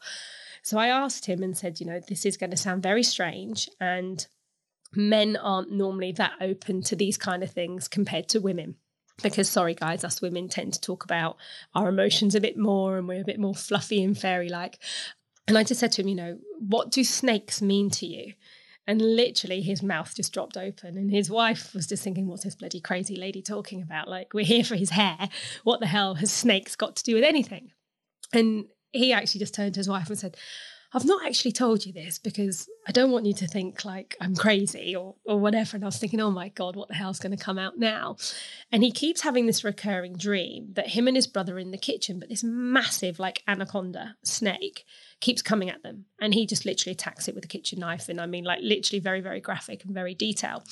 So 0.63 0.79
I 0.79 0.89
asked 0.89 1.27
him 1.27 1.43
and 1.43 1.57
said, 1.57 1.79
you 1.81 1.87
know, 1.87 2.01
this 2.09 2.27
is 2.27 2.37
going 2.37 2.51
to 2.51 2.57
sound 2.57 2.83
very 2.83 3.03
strange. 3.03 3.69
And 3.81 4.27
men 4.95 5.37
aren't 5.37 5.71
normally 5.71 6.13
that 6.13 6.33
open 6.41 6.83
to 6.83 6.97
these 6.97 7.17
kind 7.17 7.43
of 7.43 7.51
things 7.51 7.89
compared 7.89 8.29
to 8.31 8.41
women. 8.41 8.77
Because, 9.23 9.49
sorry, 9.49 9.75
guys, 9.75 10.05
us 10.05 10.21
women 10.21 10.49
tend 10.49 10.75
to 10.75 10.81
talk 10.81 11.05
about 11.05 11.37
our 11.75 11.89
emotions 11.89 12.35
a 12.35 12.41
bit 12.41 12.59
more 12.59 12.99
and 12.99 13.09
we're 13.09 13.23
a 13.23 13.25
bit 13.25 13.41
more 13.41 13.55
fluffy 13.55 14.03
and 14.03 14.19
fairy 14.19 14.49
like. 14.49 14.79
And 15.49 15.57
I 15.57 15.63
just 15.63 15.81
said 15.81 15.93
to 15.93 16.03
him, 16.03 16.09
you 16.09 16.17
know, 16.17 16.39
what 16.59 16.91
do 16.91 17.05
snakes 17.05 17.63
mean 17.63 17.89
to 17.91 18.07
you? 18.07 18.35
And 18.87 19.03
literally, 19.03 19.63
his 19.63 19.83
mouth 19.83 20.15
just 20.15 20.33
dropped 20.33 20.57
open. 20.57 20.97
And 20.97 21.11
his 21.11 21.29
wife 21.29 21.75
was 21.75 21.87
just 21.87 22.05
thinking, 22.05 22.29
What's 22.29 22.45
this 22.45 22.55
bloody 22.55 22.81
crazy 22.81 23.17
lady 23.17 23.43
talking 23.43 23.83
about? 23.83 24.09
Like, 24.09 24.33
we're 24.33 24.45
here 24.45 24.65
for 24.65 24.77
his 24.77 24.91
hair. 24.91 25.29
What 25.65 25.81
the 25.81 25.87
hell 25.87 26.15
has 26.15 26.33
snakes 26.33 26.77
got 26.77 26.97
to 26.97 27.05
do 27.05 27.15
with 27.15 27.25
anything? 27.25 27.73
And 28.33 28.67
he 28.93 29.13
actually 29.13 29.41
just 29.41 29.55
turned 29.55 29.75
to 29.75 29.81
his 29.81 29.89
wife 29.89 30.09
and 30.09 30.19
said, 30.19 30.37
I've 30.97 31.05
not 31.05 31.27
actually 31.27 31.53
told 31.53 31.85
you 31.85 31.93
this 31.93 32.19
because 32.19 32.71
I 32.89 32.93
don't 32.93 33.11
want 33.11 33.27
you 33.27 33.35
to 33.35 33.47
think 33.47 33.85
like 33.85 34.17
I'm 34.19 34.35
crazy 34.35 34.97
or 34.97 35.15
or 35.27 35.39
whatever. 35.39 35.77
And 35.77 35.85
I 35.85 35.89
was 35.89 35.99
thinking, 35.99 36.23
oh 36.23 36.31
my 36.31 36.49
God, 36.49 36.75
what 36.75 36.89
the 36.89 36.95
hell's 36.95 37.19
going 37.19 37.37
to 37.37 37.45
come 37.45 37.59
out 37.59 37.77
now? 37.77 38.17
And 38.73 38.83
he 38.83 38.91
keeps 38.91 39.21
having 39.21 39.45
this 39.45 39.63
recurring 39.63 40.17
dream 40.17 40.69
that 40.73 40.89
him 40.89 41.07
and 41.07 41.15
his 41.15 41.27
brother 41.27 41.57
are 41.57 41.59
in 41.59 41.71
the 41.71 41.77
kitchen, 41.77 42.19
but 42.19 42.31
this 42.31 42.43
massive 42.43 43.19
like 43.19 43.43
anaconda 43.47 44.17
snake 44.25 44.87
keeps 45.21 45.43
coming 45.43 45.69
at 45.69 45.83
them. 45.83 46.07
And 46.19 46.33
he 46.33 46.47
just 46.47 46.65
literally 46.65 46.93
attacks 46.93 47.29
it 47.29 47.35
with 47.35 47.45
a 47.45 47.49
kitchen 47.49 47.79
knife. 47.79 48.09
And 48.09 48.19
I 48.19 48.25
mean, 48.25 48.45
like 48.45 48.61
literally 48.63 49.01
very, 49.01 49.21
very 49.21 49.41
graphic 49.41 49.85
and 49.85 49.93
very 49.93 50.15
detailed. 50.15 50.63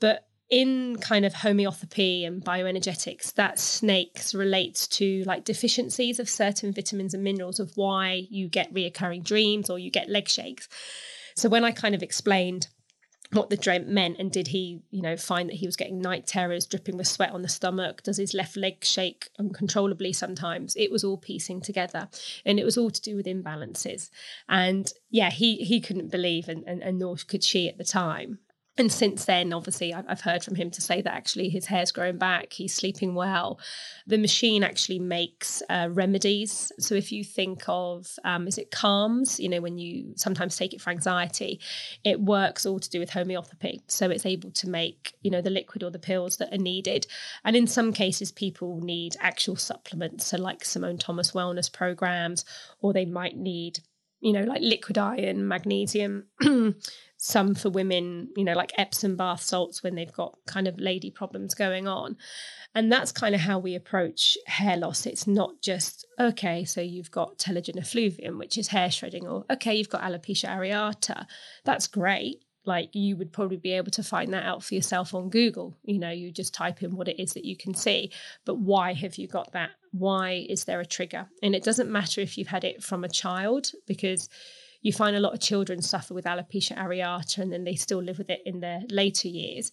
But 0.00 0.26
in 0.50 0.96
kind 0.96 1.24
of 1.24 1.32
homeopathy 1.32 2.24
and 2.24 2.44
bioenergetics, 2.44 3.32
that 3.34 3.58
snakes 3.58 4.34
relates 4.34 4.88
to 4.88 5.22
like 5.24 5.44
deficiencies 5.44 6.18
of 6.18 6.28
certain 6.28 6.72
vitamins 6.72 7.14
and 7.14 7.22
minerals 7.22 7.60
of 7.60 7.72
why 7.76 8.26
you 8.30 8.48
get 8.48 8.74
reoccurring 8.74 9.22
dreams 9.22 9.70
or 9.70 9.78
you 9.78 9.90
get 9.90 10.10
leg 10.10 10.28
shakes. 10.28 10.68
So 11.36 11.48
when 11.48 11.64
I 11.64 11.70
kind 11.70 11.94
of 11.94 12.02
explained 12.02 12.66
what 13.32 13.48
the 13.48 13.56
dream 13.56 13.94
meant 13.94 14.18
and 14.18 14.32
did 14.32 14.48
he 14.48 14.82
you 14.90 15.00
know 15.00 15.16
find 15.16 15.48
that 15.48 15.54
he 15.54 15.66
was 15.66 15.76
getting 15.76 16.00
night 16.00 16.26
terrors 16.26 16.66
dripping 16.66 16.96
with 16.96 17.06
sweat 17.06 17.30
on 17.30 17.42
the 17.42 17.48
stomach 17.48 18.02
does 18.02 18.16
his 18.16 18.34
left 18.34 18.56
leg 18.56 18.84
shake 18.84 19.28
uncontrollably 19.38 20.12
sometimes? 20.12 20.74
It 20.74 20.90
was 20.90 21.04
all 21.04 21.16
piecing 21.16 21.60
together 21.60 22.08
and 22.44 22.58
it 22.58 22.64
was 22.64 22.76
all 22.76 22.90
to 22.90 23.00
do 23.00 23.14
with 23.14 23.26
imbalances. 23.26 24.10
And 24.48 24.92
yeah 25.10 25.30
he 25.30 25.58
he 25.58 25.80
couldn't 25.80 26.10
believe 26.10 26.48
and, 26.48 26.64
and, 26.66 26.82
and 26.82 26.98
nor 26.98 27.14
could 27.28 27.44
she 27.44 27.68
at 27.68 27.78
the 27.78 27.84
time 27.84 28.40
and 28.78 28.90
since 28.90 29.24
then, 29.24 29.52
obviously, 29.52 29.92
I've 29.92 30.22
heard 30.22 30.42
from 30.42 30.54
him 30.54 30.70
to 30.70 30.80
say 30.80 31.02
that 31.02 31.12
actually 31.12 31.48
his 31.48 31.66
hair's 31.66 31.92
growing 31.92 32.18
back, 32.18 32.52
he's 32.52 32.72
sleeping 32.72 33.14
well. 33.14 33.58
The 34.06 34.16
machine 34.16 34.62
actually 34.62 35.00
makes 35.00 35.62
uh, 35.68 35.88
remedies. 35.90 36.72
So 36.78 36.94
if 36.94 37.12
you 37.12 37.22
think 37.24 37.64
of, 37.68 38.16
um, 38.24 38.46
is 38.46 38.58
it 38.58 38.70
Kalms? 38.70 39.38
You 39.38 39.48
know, 39.48 39.60
when 39.60 39.76
you 39.76 40.14
sometimes 40.16 40.56
take 40.56 40.72
it 40.72 40.80
for 40.80 40.90
anxiety, 40.90 41.60
it 42.04 42.20
works 42.20 42.64
all 42.64 42.78
to 42.78 42.88
do 42.88 43.00
with 43.00 43.10
homeopathy. 43.10 43.82
So 43.88 44.08
it's 44.08 44.24
able 44.24 44.50
to 44.52 44.68
make, 44.68 45.14
you 45.20 45.30
know, 45.30 45.42
the 45.42 45.50
liquid 45.50 45.82
or 45.82 45.90
the 45.90 45.98
pills 45.98 46.38
that 46.38 46.54
are 46.54 46.58
needed. 46.58 47.06
And 47.44 47.56
in 47.56 47.66
some 47.66 47.92
cases, 47.92 48.32
people 48.32 48.80
need 48.80 49.16
actual 49.20 49.56
supplements. 49.56 50.26
So 50.26 50.38
like 50.38 50.64
Simone 50.64 50.98
Thomas 50.98 51.32
wellness 51.32 51.70
programs, 51.70 52.44
or 52.80 52.92
they 52.92 53.04
might 53.04 53.36
need 53.36 53.80
you 54.20 54.32
know, 54.32 54.42
like 54.42 54.60
liquid 54.62 54.98
iron, 54.98 55.46
magnesium, 55.48 56.26
some 57.16 57.54
for 57.54 57.70
women, 57.70 58.28
you 58.36 58.44
know, 58.44 58.54
like 58.54 58.72
Epsom 58.78 59.16
bath 59.16 59.42
salts 59.42 59.82
when 59.82 59.94
they've 59.94 60.12
got 60.12 60.38
kind 60.46 60.68
of 60.68 60.78
lady 60.78 61.10
problems 61.10 61.54
going 61.54 61.88
on. 61.88 62.16
And 62.74 62.90
that's 62.92 63.12
kind 63.12 63.34
of 63.34 63.40
how 63.40 63.58
we 63.58 63.74
approach 63.74 64.38
hair 64.46 64.76
loss. 64.76 65.06
It's 65.06 65.26
not 65.26 65.60
just, 65.62 66.06
okay, 66.18 66.64
so 66.64 66.80
you've 66.80 67.10
got 67.10 67.38
telogen 67.38 67.78
effluvium, 67.78 68.38
which 68.38 68.56
is 68.56 68.68
hair 68.68 68.90
shredding, 68.90 69.26
or 69.26 69.44
okay, 69.50 69.74
you've 69.74 69.88
got 69.88 70.02
alopecia 70.02 70.48
areata. 70.48 71.26
That's 71.64 71.86
great. 71.86 72.44
Like 72.66 72.94
you 72.94 73.16
would 73.16 73.32
probably 73.32 73.56
be 73.56 73.72
able 73.72 73.90
to 73.92 74.02
find 74.02 74.32
that 74.34 74.44
out 74.44 74.62
for 74.62 74.74
yourself 74.74 75.14
on 75.14 75.30
Google. 75.30 75.76
You 75.82 75.98
know, 75.98 76.10
you 76.10 76.30
just 76.30 76.54
type 76.54 76.82
in 76.82 76.94
what 76.94 77.08
it 77.08 77.20
is 77.20 77.32
that 77.34 77.44
you 77.44 77.56
can 77.56 77.74
see. 77.74 78.12
But 78.44 78.58
why 78.58 78.92
have 78.92 79.16
you 79.16 79.26
got 79.26 79.52
that? 79.52 79.70
Why 79.92 80.46
is 80.48 80.64
there 80.64 80.80
a 80.80 80.86
trigger? 80.86 81.28
And 81.42 81.54
it 81.54 81.64
doesn't 81.64 81.90
matter 81.90 82.20
if 82.20 82.36
you've 82.36 82.48
had 82.48 82.64
it 82.64 82.82
from 82.82 83.02
a 83.02 83.08
child 83.08 83.72
because 83.86 84.28
you 84.82 84.92
find 84.92 85.14
a 85.14 85.20
lot 85.20 85.34
of 85.34 85.40
children 85.40 85.82
suffer 85.82 86.14
with 86.14 86.24
alopecia 86.24 86.76
areata 86.76 87.38
and 87.38 87.52
then 87.52 87.64
they 87.64 87.74
still 87.74 88.02
live 88.02 88.18
with 88.18 88.30
it 88.30 88.40
in 88.46 88.60
their 88.60 88.82
later 88.88 89.28
years. 89.28 89.72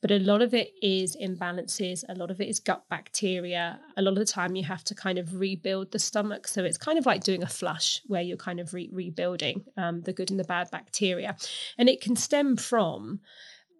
But 0.00 0.12
a 0.12 0.18
lot 0.18 0.42
of 0.42 0.54
it 0.54 0.74
is 0.80 1.16
imbalances, 1.16 2.04
a 2.08 2.14
lot 2.14 2.30
of 2.30 2.40
it 2.40 2.48
is 2.48 2.60
gut 2.60 2.84
bacteria. 2.88 3.80
A 3.96 4.02
lot 4.02 4.12
of 4.12 4.18
the 4.18 4.24
time, 4.24 4.54
you 4.54 4.64
have 4.64 4.84
to 4.84 4.94
kind 4.94 5.18
of 5.18 5.40
rebuild 5.40 5.90
the 5.90 5.98
stomach. 5.98 6.46
So 6.46 6.64
it's 6.64 6.78
kind 6.78 6.98
of 6.98 7.06
like 7.06 7.24
doing 7.24 7.42
a 7.42 7.48
flush 7.48 8.00
where 8.06 8.22
you're 8.22 8.36
kind 8.36 8.60
of 8.60 8.72
re- 8.74 8.90
rebuilding 8.92 9.64
um, 9.76 10.02
the 10.02 10.12
good 10.12 10.30
and 10.30 10.38
the 10.38 10.44
bad 10.44 10.70
bacteria. 10.70 11.36
And 11.76 11.88
it 11.88 12.00
can 12.00 12.14
stem 12.14 12.56
from 12.56 13.20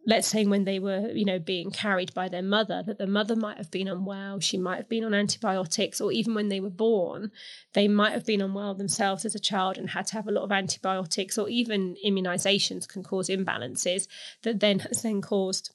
let's 0.06 0.28
say 0.28 0.46
when 0.46 0.64
they 0.64 0.78
were 0.78 1.10
you 1.12 1.24
know 1.24 1.38
being 1.38 1.70
carried 1.70 2.12
by 2.14 2.28
their 2.28 2.42
mother 2.42 2.82
that 2.86 2.98
the 2.98 3.06
mother 3.06 3.36
might 3.36 3.58
have 3.58 3.70
been 3.70 3.88
unwell 3.88 4.40
she 4.40 4.56
might 4.56 4.76
have 4.76 4.88
been 4.88 5.04
on 5.04 5.12
antibiotics 5.12 6.00
or 6.00 6.10
even 6.10 6.34
when 6.34 6.48
they 6.48 6.60
were 6.60 6.70
born 6.70 7.30
they 7.74 7.88
might 7.88 8.12
have 8.12 8.24
been 8.24 8.40
unwell 8.40 8.74
themselves 8.74 9.24
as 9.24 9.34
a 9.34 9.40
child 9.40 9.76
and 9.76 9.90
had 9.90 10.06
to 10.06 10.14
have 10.14 10.26
a 10.26 10.32
lot 10.32 10.44
of 10.44 10.52
antibiotics 10.52 11.36
or 11.36 11.48
even 11.48 11.96
immunizations 12.06 12.88
can 12.88 13.02
cause 13.02 13.28
imbalances 13.28 14.06
that 14.42 14.60
then 14.60 14.78
has 14.78 15.02
then 15.02 15.20
caused 15.20 15.74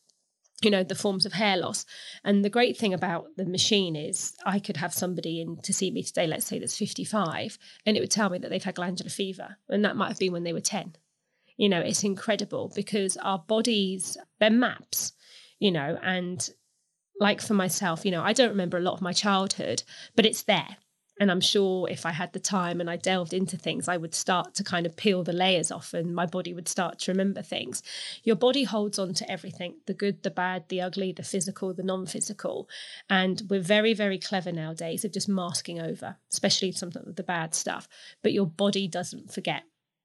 you 0.63 0.71
know 0.71 0.83
the 0.83 0.95
forms 0.95 1.25
of 1.25 1.33
hair 1.33 1.57
loss. 1.57 1.85
And 2.23 2.43
the 2.43 2.49
great 2.49 2.77
thing 2.77 2.93
about 2.93 3.27
the 3.35 3.45
machine 3.45 3.95
is 3.95 4.33
i 4.45 4.59
could 4.59 4.77
have 4.77 4.93
somebody 4.93 5.41
in 5.41 5.57
to 5.63 5.73
see 5.73 5.91
me 5.91 6.03
today 6.03 6.27
let's 6.27 6.45
say 6.45 6.59
that's 6.59 6.77
55 6.77 7.57
and 7.85 7.97
it 7.97 7.99
would 7.99 8.11
tell 8.11 8.29
me 8.29 8.37
that 8.37 8.49
they've 8.49 8.63
had 8.63 8.75
glandular 8.75 9.09
fever 9.09 9.57
and 9.69 9.83
that 9.85 9.95
might 9.95 10.09
have 10.09 10.19
been 10.19 10.33
when 10.33 10.43
they 10.43 10.53
were 10.53 10.59
10 10.59 10.95
you 11.57 11.69
know 11.69 11.79
it's 11.79 12.03
incredible 12.03 12.71
because 12.75 13.17
our 13.17 13.39
bodies 13.39 14.17
they're 14.39 14.49
maps 14.49 15.13
you 15.59 15.71
know 15.71 15.97
and 16.01 16.49
like 17.19 17.41
for 17.41 17.53
myself 17.53 18.05
you 18.05 18.11
know 18.11 18.23
i 18.23 18.33
don't 18.33 18.49
remember 18.49 18.77
a 18.77 18.81
lot 18.81 18.93
of 18.93 19.01
my 19.01 19.13
childhood 19.13 19.83
but 20.15 20.25
it's 20.25 20.43
there 20.43 20.77
and 21.19 21.31
i'm 21.31 21.41
sure 21.41 21.87
if 21.89 22.05
i 22.05 22.11
had 22.11 22.33
the 22.33 22.39
time 22.39 22.79
and 22.79 22.89
i 22.89 22.95
delved 22.95 23.33
into 23.33 23.57
things 23.57 23.87
i 23.87 23.97
would 23.97 24.15
start 24.15 24.53
to 24.53 24.63
kind 24.63 24.85
of 24.85 24.95
peel 24.95 25.23
the 25.23 25.33
layers 25.33 25.71
off 25.71 25.93
and 25.93 26.15
my 26.15 26.25
body 26.25 26.53
would 26.53 26.67
start 26.67 26.99
to 26.99 27.11
remember 27.11 27.41
things. 27.41 27.81
Your 28.23 28.35
body 28.35 28.63
holds 28.63 28.99
on 28.99 29.13
to 29.15 29.31
everything 29.31 29.75
the 29.85 29.93
good 29.93 30.23
the 30.23 30.31
bad 30.31 30.69
the 30.69 30.81
ugly 30.81 31.11
the 31.11 31.23
physical 31.23 31.73
the 31.73 31.83
non-physical. 31.83 32.69
And 33.09 33.41
we're 33.49 33.61
very 33.61 33.93
very 33.93 34.19
clever 34.19 34.51
nowadays 34.51 35.05
of 35.05 35.13
just 35.13 35.29
masking 35.29 35.79
over 35.79 36.17
especially 36.31 36.71
some 36.71 36.89
of 36.89 37.15
the 37.15 37.23
bad 37.23 37.53
stuff. 37.53 37.87
But 38.21 38.33
your 38.33 38.47
body 38.47 38.87
doesn't 38.87 39.33
forget. 39.33 39.63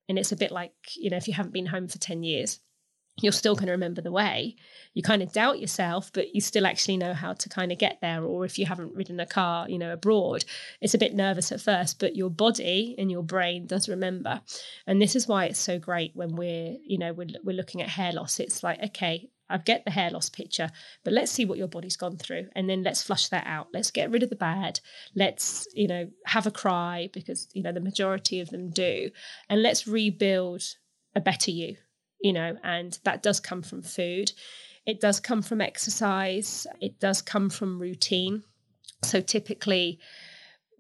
And 0.09 0.19
it's 0.19 0.33
a 0.33 0.37
bit 0.37 0.51
like, 0.51 0.73
you 0.97 1.11
know, 1.11 1.19
if 1.19 1.29
you 1.29 1.35
haven't 1.35 1.53
been 1.53 1.67
home 1.67 1.87
for 1.87 1.99
10 1.99 2.23
years, 2.23 2.61
you're 3.21 3.33
still 3.33 3.55
going 3.55 3.67
to 3.67 3.73
remember 3.73 4.01
the 4.01 4.13
way. 4.13 4.57
You 4.95 5.03
kind 5.03 5.23
of 5.23 5.33
doubt 5.33 5.61
yourself, 5.61 6.11
but 6.13 6.35
you 6.35 6.41
still 6.41 6.67
actually 6.67 6.97
know 6.97 7.15
how 7.15 7.33
to 7.35 7.49
kind 7.49 7.73
of 7.73 7.79
get 7.79 7.99
there. 8.01 8.25
Or 8.25 8.45
if 8.45 8.59
you 8.59 8.67
haven't 8.67 8.95
ridden 8.95 9.21
a 9.21 9.27
car, 9.27 9.69
you 9.69 9.79
know, 9.79 9.93
abroad, 9.93 10.45
it's 10.81 10.95
a 10.95 10.99
bit 10.99 11.15
nervous 11.15 11.53
at 11.53 11.61
first, 11.61 11.99
but 11.99 12.17
your 12.17 12.31
body 12.31 12.95
and 12.99 13.11
your 13.11 13.23
brain 13.23 13.67
does 13.67 13.89
remember. 13.89 14.41
And 14.87 15.01
this 15.01 15.17
is 15.17 15.27
why 15.27 15.47
it's 15.47 15.59
so 15.59 15.79
great 15.79 16.13
when 16.15 16.37
we're, 16.37 16.77
you 16.85 16.99
know, 16.99 17.13
we're, 17.13 17.29
we're 17.43 17.57
looking 17.57 17.83
at 17.83 17.89
hair 17.89 18.13
loss. 18.13 18.41
It's 18.41 18.63
like, 18.63 18.83
okay, 18.83 19.31
I 19.51 19.59
get 19.59 19.85
the 19.85 19.91
hair 19.91 20.11
loss 20.11 20.29
picture, 20.29 20.71
but 21.05 21.13
let's 21.13 21.33
see 21.33 21.45
what 21.45 21.59
your 21.59 21.69
body's 21.69 21.97
gone 21.97 22.19
through 22.19 22.49
and 22.55 22.69
then 22.69 22.83
let's 22.83 23.03
flush 23.03 23.29
that 23.29 23.47
out. 23.47 23.69
Let's 23.73 23.91
get 23.91 24.11
rid 24.11 24.23
of 24.23 24.31
the 24.31 24.37
bad. 24.37 24.81
Let's, 25.15 25.67
you 25.73 25.89
know, 25.89 26.11
have 26.27 26.47
a 26.47 26.51
cry 26.51 27.09
because, 27.13 27.49
you 27.55 27.63
know, 27.63 27.73
the 27.73 27.81
majority 27.81 28.41
of 28.41 28.51
them 28.51 28.71
do. 28.71 29.11
And 29.49 29.63
let's 29.63 29.87
rebuild 29.87 30.63
a 31.15 31.21
better 31.21 31.51
you, 31.51 31.77
you 32.21 32.33
know, 32.33 32.57
and 32.63 32.99
that 33.05 33.23
does 33.23 33.41
come 33.41 33.63
from 33.63 33.83
food. 33.83 34.33
It 34.87 35.01
does 35.01 35.21
come 35.21 35.43
from 35.43 35.61
exercise. 35.61 36.67
It 36.81 36.99
does 36.99 37.23
come 37.23 37.51
from 37.51 37.79
routine. 37.79 38.43
So 39.03 39.21
typically, 39.21 39.99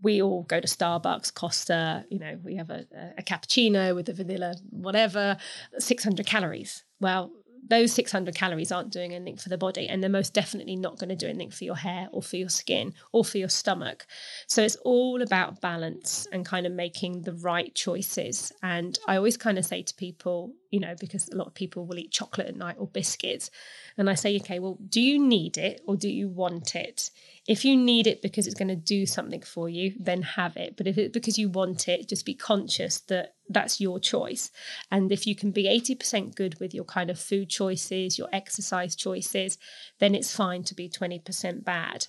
we 0.02 0.22
all 0.22 0.44
go 0.44 0.60
to 0.60 0.66
Starbucks, 0.66 1.34
Costa, 1.34 2.04
you 2.08 2.18
know, 2.18 2.38
we 2.42 2.56
have 2.56 2.70
a, 2.70 2.86
a 3.18 3.22
cappuccino 3.22 3.94
with 3.94 4.08
a 4.08 4.12
vanilla, 4.12 4.54
whatever, 4.70 5.36
600 5.78 6.24
calories. 6.24 6.84
Well, 7.00 7.32
those 7.68 7.92
600 7.92 8.34
calories 8.34 8.72
aren't 8.72 8.92
doing 8.92 9.14
anything 9.14 9.36
for 9.36 9.48
the 9.48 9.58
body 9.58 9.88
and 9.88 10.02
they're 10.02 10.10
most 10.10 10.32
definitely 10.32 10.76
not 10.76 10.98
going 10.98 11.08
to 11.08 11.16
do 11.16 11.26
anything 11.26 11.50
for 11.50 11.64
your 11.64 11.76
hair 11.76 12.08
or 12.12 12.22
for 12.22 12.36
your 12.36 12.48
skin 12.48 12.94
or 13.12 13.24
for 13.24 13.38
your 13.38 13.48
stomach 13.48 14.06
so 14.46 14.62
it's 14.62 14.76
all 14.76 15.22
about 15.22 15.60
balance 15.60 16.26
and 16.32 16.46
kind 16.46 16.66
of 16.66 16.72
making 16.72 17.22
the 17.22 17.34
right 17.34 17.74
choices 17.74 18.52
and 18.62 18.98
i 19.06 19.16
always 19.16 19.36
kind 19.36 19.58
of 19.58 19.66
say 19.66 19.82
to 19.82 19.94
people 19.94 20.52
you 20.70 20.80
know 20.80 20.94
because 21.00 21.28
a 21.28 21.36
lot 21.36 21.46
of 21.46 21.54
people 21.54 21.86
will 21.86 21.98
eat 21.98 22.10
chocolate 22.10 22.48
at 22.48 22.56
night 22.56 22.76
or 22.78 22.86
biscuits 22.86 23.50
and 23.96 24.08
i 24.08 24.14
say 24.14 24.36
okay 24.36 24.58
well 24.58 24.78
do 24.88 25.00
you 25.00 25.18
need 25.18 25.56
it 25.56 25.80
or 25.86 25.96
do 25.96 26.08
you 26.08 26.28
want 26.28 26.74
it 26.74 27.10
if 27.48 27.64
you 27.64 27.78
need 27.78 28.06
it 28.06 28.20
because 28.20 28.46
it's 28.46 28.54
going 28.54 28.68
to 28.68 28.76
do 28.76 29.06
something 29.06 29.40
for 29.40 29.70
you, 29.70 29.94
then 29.98 30.20
have 30.20 30.58
it. 30.58 30.76
But 30.76 30.86
if 30.86 30.98
it's 30.98 31.12
because 31.12 31.38
you 31.38 31.48
want 31.48 31.88
it, 31.88 32.06
just 32.06 32.26
be 32.26 32.34
conscious 32.34 33.00
that 33.08 33.36
that's 33.48 33.80
your 33.80 33.98
choice. 33.98 34.50
And 34.90 35.10
if 35.10 35.26
you 35.26 35.34
can 35.34 35.50
be 35.50 35.64
80% 35.64 36.34
good 36.34 36.60
with 36.60 36.74
your 36.74 36.84
kind 36.84 37.08
of 37.08 37.18
food 37.18 37.48
choices, 37.48 38.18
your 38.18 38.28
exercise 38.34 38.94
choices, 38.94 39.56
then 39.98 40.14
it's 40.14 40.36
fine 40.36 40.62
to 40.64 40.74
be 40.74 40.90
20% 40.90 41.64
bad. 41.64 42.08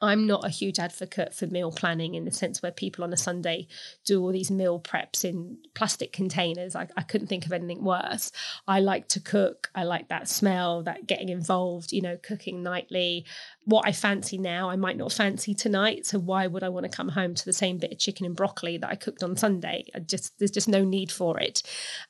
I'm 0.00 0.26
not 0.26 0.44
a 0.44 0.50
huge 0.50 0.78
advocate 0.78 1.34
for 1.34 1.46
meal 1.46 1.72
planning 1.72 2.14
in 2.14 2.24
the 2.24 2.32
sense 2.32 2.62
where 2.62 2.72
people 2.72 3.04
on 3.04 3.12
a 3.12 3.16
Sunday 3.16 3.68
do 4.04 4.22
all 4.22 4.32
these 4.32 4.50
meal 4.50 4.80
preps 4.80 5.24
in 5.24 5.58
plastic 5.74 6.12
containers. 6.12 6.76
I, 6.76 6.88
I, 6.96 7.02
couldn't 7.02 7.28
think 7.28 7.46
of 7.46 7.52
anything 7.52 7.82
worse. 7.84 8.32
I 8.66 8.80
like 8.80 9.08
to 9.08 9.20
cook. 9.20 9.70
I 9.74 9.84
like 9.84 10.08
that 10.08 10.28
smell, 10.28 10.82
that 10.82 11.06
getting 11.06 11.28
involved, 11.28 11.92
you 11.92 12.02
know, 12.02 12.18
cooking 12.22 12.62
nightly. 12.62 13.24
What 13.64 13.86
I 13.86 13.92
fancy 13.92 14.38
now, 14.38 14.68
I 14.70 14.76
might 14.76 14.96
not 14.96 15.12
fancy 15.12 15.54
tonight. 15.54 16.06
So 16.06 16.18
why 16.18 16.46
would 16.46 16.62
I 16.62 16.68
want 16.68 16.84
to 16.84 16.96
come 16.96 17.08
home 17.08 17.34
to 17.34 17.44
the 17.44 17.52
same 17.52 17.78
bit 17.78 17.92
of 17.92 17.98
chicken 17.98 18.26
and 18.26 18.36
broccoli 18.36 18.78
that 18.78 18.90
I 18.90 18.96
cooked 18.96 19.22
on 19.22 19.36
Sunday? 19.36 19.84
I 19.94 20.00
just 20.00 20.38
there's 20.38 20.50
just 20.50 20.68
no 20.68 20.84
need 20.84 21.10
for 21.10 21.38
it. 21.40 21.62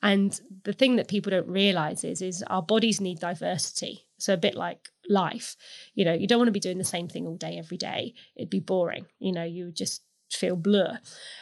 And 0.03 0.39
the 0.65 0.73
thing 0.73 0.97
that 0.97 1.09
people 1.09 1.31
don't 1.31 1.49
realize 1.49 2.05
is 2.05 2.23
is 2.23 2.43
our 2.49 2.63
bodies 2.63 3.01
need 3.01 3.21
diversity 3.21 4.07
so 4.19 4.33
a 4.33 4.39
bit 4.39 4.55
like 4.55 4.91
life, 5.09 5.57
you 5.95 6.05
know, 6.05 6.13
you 6.13 6.27
don't 6.27 6.39
want 6.39 6.49
to 6.49 6.53
be 6.53 6.61
doing 6.61 6.79
the 6.79 6.85
same 6.85 7.09
thing 7.09 7.27
all 7.27 7.37
day, 7.37 7.59
every 7.59 7.77
day. 7.77 8.15
It'd 8.37 8.51
be 8.51 8.61
boring. 8.61 9.07
You 9.19 9.33
know, 9.33 9.45
you 9.45 9.71
just 9.71 10.03
feel 10.31 10.57
blur. 10.57 10.99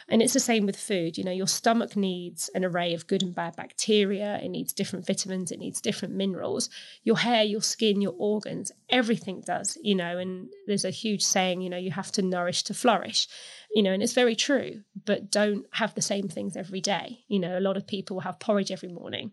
And 0.07 0.21
it's 0.21 0.33
the 0.33 0.39
same 0.39 0.65
with 0.65 0.77
food. 0.77 1.17
You 1.17 1.23
know, 1.23 1.31
your 1.31 1.47
stomach 1.47 1.95
needs 1.95 2.49
an 2.53 2.63
array 2.63 2.93
of 2.93 3.07
good 3.07 3.23
and 3.23 3.33
bad 3.33 3.55
bacteria, 3.55 4.39
it 4.41 4.49
needs 4.49 4.73
different 4.73 5.05
vitamins, 5.05 5.51
it 5.51 5.59
needs 5.59 5.81
different 5.81 6.13
minerals. 6.13 6.69
Your 7.03 7.17
hair, 7.17 7.43
your 7.43 7.61
skin, 7.61 8.01
your 8.01 8.15
organs, 8.17 8.71
everything 8.89 9.41
does, 9.45 9.77
you 9.81 9.95
know, 9.95 10.17
and 10.17 10.49
there's 10.67 10.85
a 10.85 10.91
huge 10.91 11.23
saying, 11.23 11.61
you 11.61 11.69
know, 11.69 11.77
you 11.77 11.91
have 11.91 12.11
to 12.13 12.21
nourish 12.21 12.63
to 12.63 12.73
flourish. 12.73 13.27
You 13.73 13.83
know, 13.83 13.91
and 13.91 14.01
it's 14.01 14.13
very 14.13 14.35
true, 14.35 14.83
but 15.05 15.31
don't 15.31 15.65
have 15.71 15.95
the 15.95 16.01
same 16.01 16.29
things 16.29 16.55
every 16.55 16.79
day. 16.79 17.19
You 17.27 17.39
know, 17.39 17.57
a 17.57 17.59
lot 17.59 17.77
of 17.77 17.87
people 17.87 18.21
have 18.21 18.39
porridge 18.39 18.71
every 18.71 18.89
morning. 18.89 19.31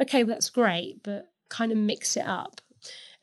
Okay, 0.00 0.24
well, 0.24 0.34
that's 0.34 0.50
great, 0.50 1.02
but 1.04 1.30
kind 1.48 1.70
of 1.70 1.78
mix 1.78 2.16
it 2.16 2.26
up 2.26 2.60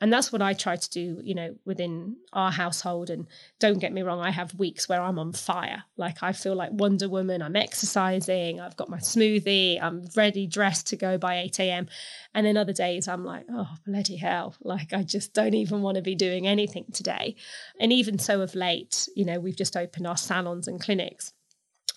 and 0.02 0.12
that's 0.12 0.32
what 0.32 0.42
I 0.42 0.52
try 0.52 0.74
to 0.74 0.90
do, 0.90 1.20
you 1.22 1.32
know, 1.32 1.54
within 1.64 2.16
our 2.32 2.50
household. 2.50 3.08
And 3.08 3.28
don't 3.60 3.78
get 3.78 3.92
me 3.92 4.02
wrong, 4.02 4.18
I 4.18 4.32
have 4.32 4.52
weeks 4.56 4.88
where 4.88 5.00
I'm 5.00 5.16
on 5.16 5.32
fire. 5.32 5.84
Like 5.96 6.24
I 6.24 6.32
feel 6.32 6.56
like 6.56 6.70
Wonder 6.72 7.08
Woman, 7.08 7.40
I'm 7.40 7.54
exercising, 7.54 8.60
I've 8.60 8.76
got 8.76 8.88
my 8.88 8.98
smoothie, 8.98 9.80
I'm 9.80 10.04
ready, 10.16 10.48
dressed 10.48 10.88
to 10.88 10.96
go 10.96 11.18
by 11.18 11.38
8 11.38 11.60
a.m. 11.60 11.86
And 12.34 12.44
then 12.44 12.56
other 12.56 12.72
days 12.72 13.06
I'm 13.06 13.24
like, 13.24 13.44
oh, 13.48 13.68
bloody 13.86 14.16
hell. 14.16 14.56
Like 14.60 14.92
I 14.92 15.04
just 15.04 15.34
don't 15.34 15.54
even 15.54 15.82
want 15.82 15.94
to 15.94 16.02
be 16.02 16.16
doing 16.16 16.48
anything 16.48 16.86
today. 16.92 17.36
And 17.78 17.92
even 17.92 18.18
so 18.18 18.40
of 18.40 18.56
late, 18.56 19.08
you 19.14 19.24
know, 19.24 19.38
we've 19.38 19.54
just 19.54 19.76
opened 19.76 20.08
our 20.08 20.16
salons 20.16 20.66
and 20.66 20.80
clinics 20.80 21.32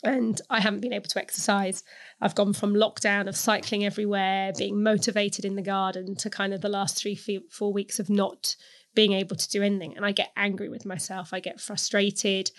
and 0.06 0.40
I 0.50 0.60
haven't 0.60 0.82
been 0.82 0.94
able 0.94 1.10
to 1.10 1.20
exercise. 1.20 1.84
I've 2.22 2.36
gone 2.36 2.54
from 2.54 2.74
lockdown 2.74 3.28
of 3.28 3.36
cycling 3.36 3.86
everywhere, 3.86 4.52
being 4.58 4.82
motivated 4.82 5.46
in 5.46 5.56
the 5.56 5.62
garden, 5.62 6.16
to 6.18 6.30
kind 6.30 6.54
of 6.54 6.62
the 6.62 6.70
last 6.70 6.98
three, 6.98 7.16
four 7.50 7.74
weeks 7.74 8.00
of 8.00 8.10
not 8.10 8.56
being 8.94 9.14
able 9.14 9.36
to 9.36 9.50
do 9.50 9.62
anything. 9.62 9.96
And 9.96 10.06
I 10.06 10.12
get 10.12 10.32
angry 10.38 10.70
with 10.70 10.86
myself. 10.86 11.34
I 11.34 11.40
get 11.40 11.60
frustrated. 11.60 12.52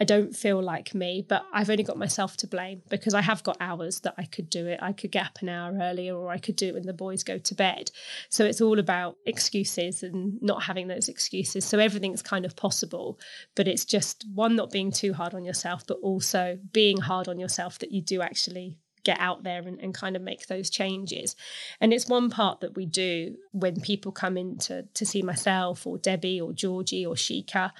I 0.00 0.04
don't 0.04 0.34
feel 0.34 0.60
like 0.60 0.92
me, 0.94 1.24
but 1.26 1.44
I've 1.52 1.70
only 1.70 1.84
got 1.84 1.96
myself 1.96 2.36
to 2.38 2.48
blame 2.48 2.82
because 2.88 3.14
I 3.14 3.20
have 3.20 3.44
got 3.44 3.56
hours 3.60 4.00
that 4.00 4.14
I 4.18 4.24
could 4.24 4.50
do 4.50 4.66
it. 4.66 4.80
I 4.82 4.92
could 4.92 5.12
get 5.12 5.26
up 5.26 5.38
an 5.40 5.48
hour 5.48 5.72
earlier 5.80 6.16
or 6.16 6.30
I 6.30 6.38
could 6.38 6.56
do 6.56 6.68
it 6.68 6.74
when 6.74 6.86
the 6.86 6.92
boys 6.92 7.22
go 7.22 7.38
to 7.38 7.54
bed. 7.54 7.92
So 8.28 8.44
it's 8.44 8.60
all 8.60 8.80
about 8.80 9.16
excuses 9.24 10.02
and 10.02 10.42
not 10.42 10.64
having 10.64 10.88
those 10.88 11.08
excuses. 11.08 11.64
So 11.64 11.78
everything's 11.78 12.22
kind 12.22 12.44
of 12.44 12.56
possible, 12.56 13.20
but 13.54 13.68
it's 13.68 13.84
just 13.84 14.26
one, 14.34 14.56
not 14.56 14.72
being 14.72 14.90
too 14.90 15.12
hard 15.12 15.32
on 15.32 15.44
yourself, 15.44 15.86
but 15.86 15.98
also 16.02 16.58
being 16.72 16.98
hard 16.98 17.28
on 17.28 17.38
yourself 17.38 17.78
that 17.78 17.92
you 17.92 18.02
do 18.02 18.20
actually 18.20 18.78
get 19.04 19.20
out 19.20 19.42
there 19.42 19.60
and, 19.60 19.78
and 19.80 19.94
kind 19.94 20.16
of 20.16 20.22
make 20.22 20.46
those 20.46 20.70
changes. 20.70 21.36
And 21.80 21.92
it's 21.92 22.08
one 22.08 22.30
part 22.30 22.60
that 22.60 22.74
we 22.74 22.86
do 22.86 23.36
when 23.52 23.80
people 23.80 24.12
come 24.12 24.36
in 24.36 24.58
to, 24.58 24.82
to 24.94 25.06
see 25.06 25.22
myself 25.22 25.86
or 25.86 25.98
Debbie 25.98 26.40
or 26.40 26.52
Georgie 26.52 27.06
or 27.06 27.14
Shika. 27.14 27.70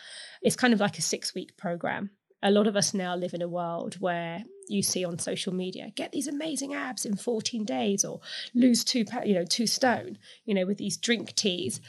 It's 0.42 0.56
kind 0.56 0.74
of 0.74 0.80
like 0.80 0.98
a 0.98 1.02
six 1.02 1.34
week 1.34 1.56
program. 1.56 2.10
A 2.42 2.50
lot 2.50 2.66
of 2.66 2.76
us 2.76 2.92
now 2.92 3.16
live 3.16 3.34
in 3.34 3.42
a 3.42 3.48
world 3.48 3.96
where 4.00 4.44
you 4.68 4.82
see 4.82 5.04
on 5.04 5.18
social 5.18 5.52
media 5.52 5.92
get 5.94 6.12
these 6.12 6.26
amazing 6.26 6.74
abs 6.74 7.04
in 7.04 7.16
14 7.16 7.64
days 7.64 8.04
or 8.04 8.20
lose 8.54 8.84
two 8.84 9.04
you 9.24 9.34
know 9.34 9.44
two 9.44 9.66
stone 9.66 10.18
you 10.44 10.54
know 10.54 10.64
with 10.64 10.78
these 10.78 10.96
drink 10.96 11.34
teas 11.34 11.80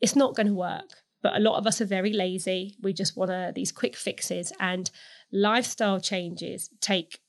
it's 0.00 0.16
not 0.16 0.34
going 0.34 0.46
to 0.46 0.54
work 0.54 1.02
but 1.22 1.36
a 1.36 1.40
lot 1.40 1.58
of 1.58 1.66
us 1.66 1.80
are 1.80 1.86
very 1.86 2.12
lazy 2.12 2.74
we 2.82 2.92
just 2.92 3.16
want 3.16 3.30
to 3.30 3.52
these 3.54 3.72
quick 3.72 3.96
fixes 3.96 4.52
and 4.60 4.90
lifestyle 5.30 6.00
changes 6.00 6.70
take 6.80 7.20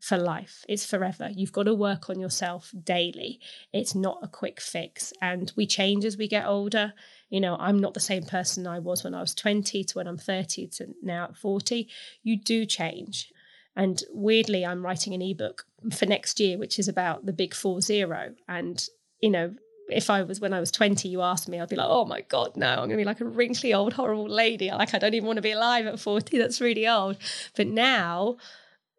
for 0.00 0.16
life. 0.16 0.64
It's 0.66 0.86
forever. 0.86 1.28
You've 1.30 1.52
got 1.52 1.64
to 1.64 1.74
work 1.74 2.08
on 2.08 2.18
yourself 2.18 2.72
daily. 2.84 3.38
It's 3.72 3.94
not 3.94 4.18
a 4.22 4.28
quick 4.28 4.60
fix. 4.60 5.12
And 5.20 5.52
we 5.56 5.66
change 5.66 6.06
as 6.06 6.16
we 6.16 6.26
get 6.26 6.46
older. 6.46 6.94
You 7.28 7.40
know, 7.40 7.56
I'm 7.60 7.78
not 7.78 7.92
the 7.92 8.00
same 8.00 8.24
person 8.24 8.66
I 8.66 8.78
was 8.78 9.04
when 9.04 9.14
I 9.14 9.20
was 9.20 9.34
20 9.34 9.84
to 9.84 9.94
when 9.94 10.08
I'm 10.08 10.16
30 10.16 10.66
to 10.68 10.94
now 11.02 11.24
at 11.24 11.36
40. 11.36 11.86
You 12.22 12.36
do 12.36 12.64
change. 12.64 13.30
And 13.76 14.02
weirdly, 14.10 14.64
I'm 14.64 14.84
writing 14.84 15.12
an 15.14 15.22
ebook 15.22 15.66
for 15.92 16.06
next 16.06 16.40
year, 16.40 16.58
which 16.58 16.78
is 16.78 16.88
about 16.88 17.26
the 17.26 17.32
big 17.32 17.54
four 17.54 17.80
zero. 17.82 18.34
And, 18.48 18.84
you 19.20 19.30
know, 19.30 19.54
if 19.90 20.08
I 20.08 20.22
was 20.22 20.40
when 20.40 20.54
I 20.54 20.60
was 20.60 20.70
20, 20.70 21.08
you 21.08 21.20
asked 21.20 21.48
me, 21.48 21.60
I'd 21.60 21.68
be 21.68 21.76
like, 21.76 21.88
oh 21.88 22.04
my 22.04 22.22
God, 22.22 22.56
no, 22.56 22.68
I'm 22.68 22.88
gonna 22.88 22.96
be 22.96 23.04
like 23.04 23.20
a 23.20 23.26
wrinkly 23.26 23.74
old 23.74 23.92
horrible 23.92 24.28
lady. 24.28 24.70
Like 24.70 24.94
I 24.94 24.98
don't 24.98 25.14
even 25.14 25.26
want 25.26 25.36
to 25.36 25.42
be 25.42 25.52
alive 25.52 25.86
at 25.86 26.00
40. 26.00 26.38
That's 26.38 26.60
really 26.60 26.88
old. 26.88 27.16
But 27.56 27.66
now 27.66 28.38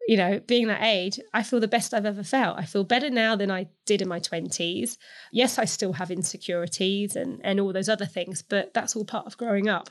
you 0.08 0.16
know, 0.16 0.40
being 0.40 0.66
that 0.66 0.82
age, 0.82 1.20
I 1.32 1.42
feel 1.42 1.60
the 1.60 1.68
best 1.68 1.94
I've 1.94 2.06
ever 2.06 2.24
felt. 2.24 2.58
I 2.58 2.64
feel 2.64 2.84
better 2.84 3.10
now 3.10 3.36
than 3.36 3.50
I 3.50 3.68
did 3.86 4.02
in 4.02 4.08
my 4.08 4.20
20s. 4.20 4.96
Yes, 5.32 5.58
I 5.58 5.64
still 5.64 5.92
have 5.92 6.10
insecurities 6.10 7.14
and, 7.16 7.40
and 7.44 7.60
all 7.60 7.72
those 7.72 7.88
other 7.88 8.06
things, 8.06 8.42
but 8.42 8.74
that's 8.74 8.96
all 8.96 9.04
part 9.04 9.26
of 9.26 9.36
growing 9.36 9.68
up. 9.68 9.90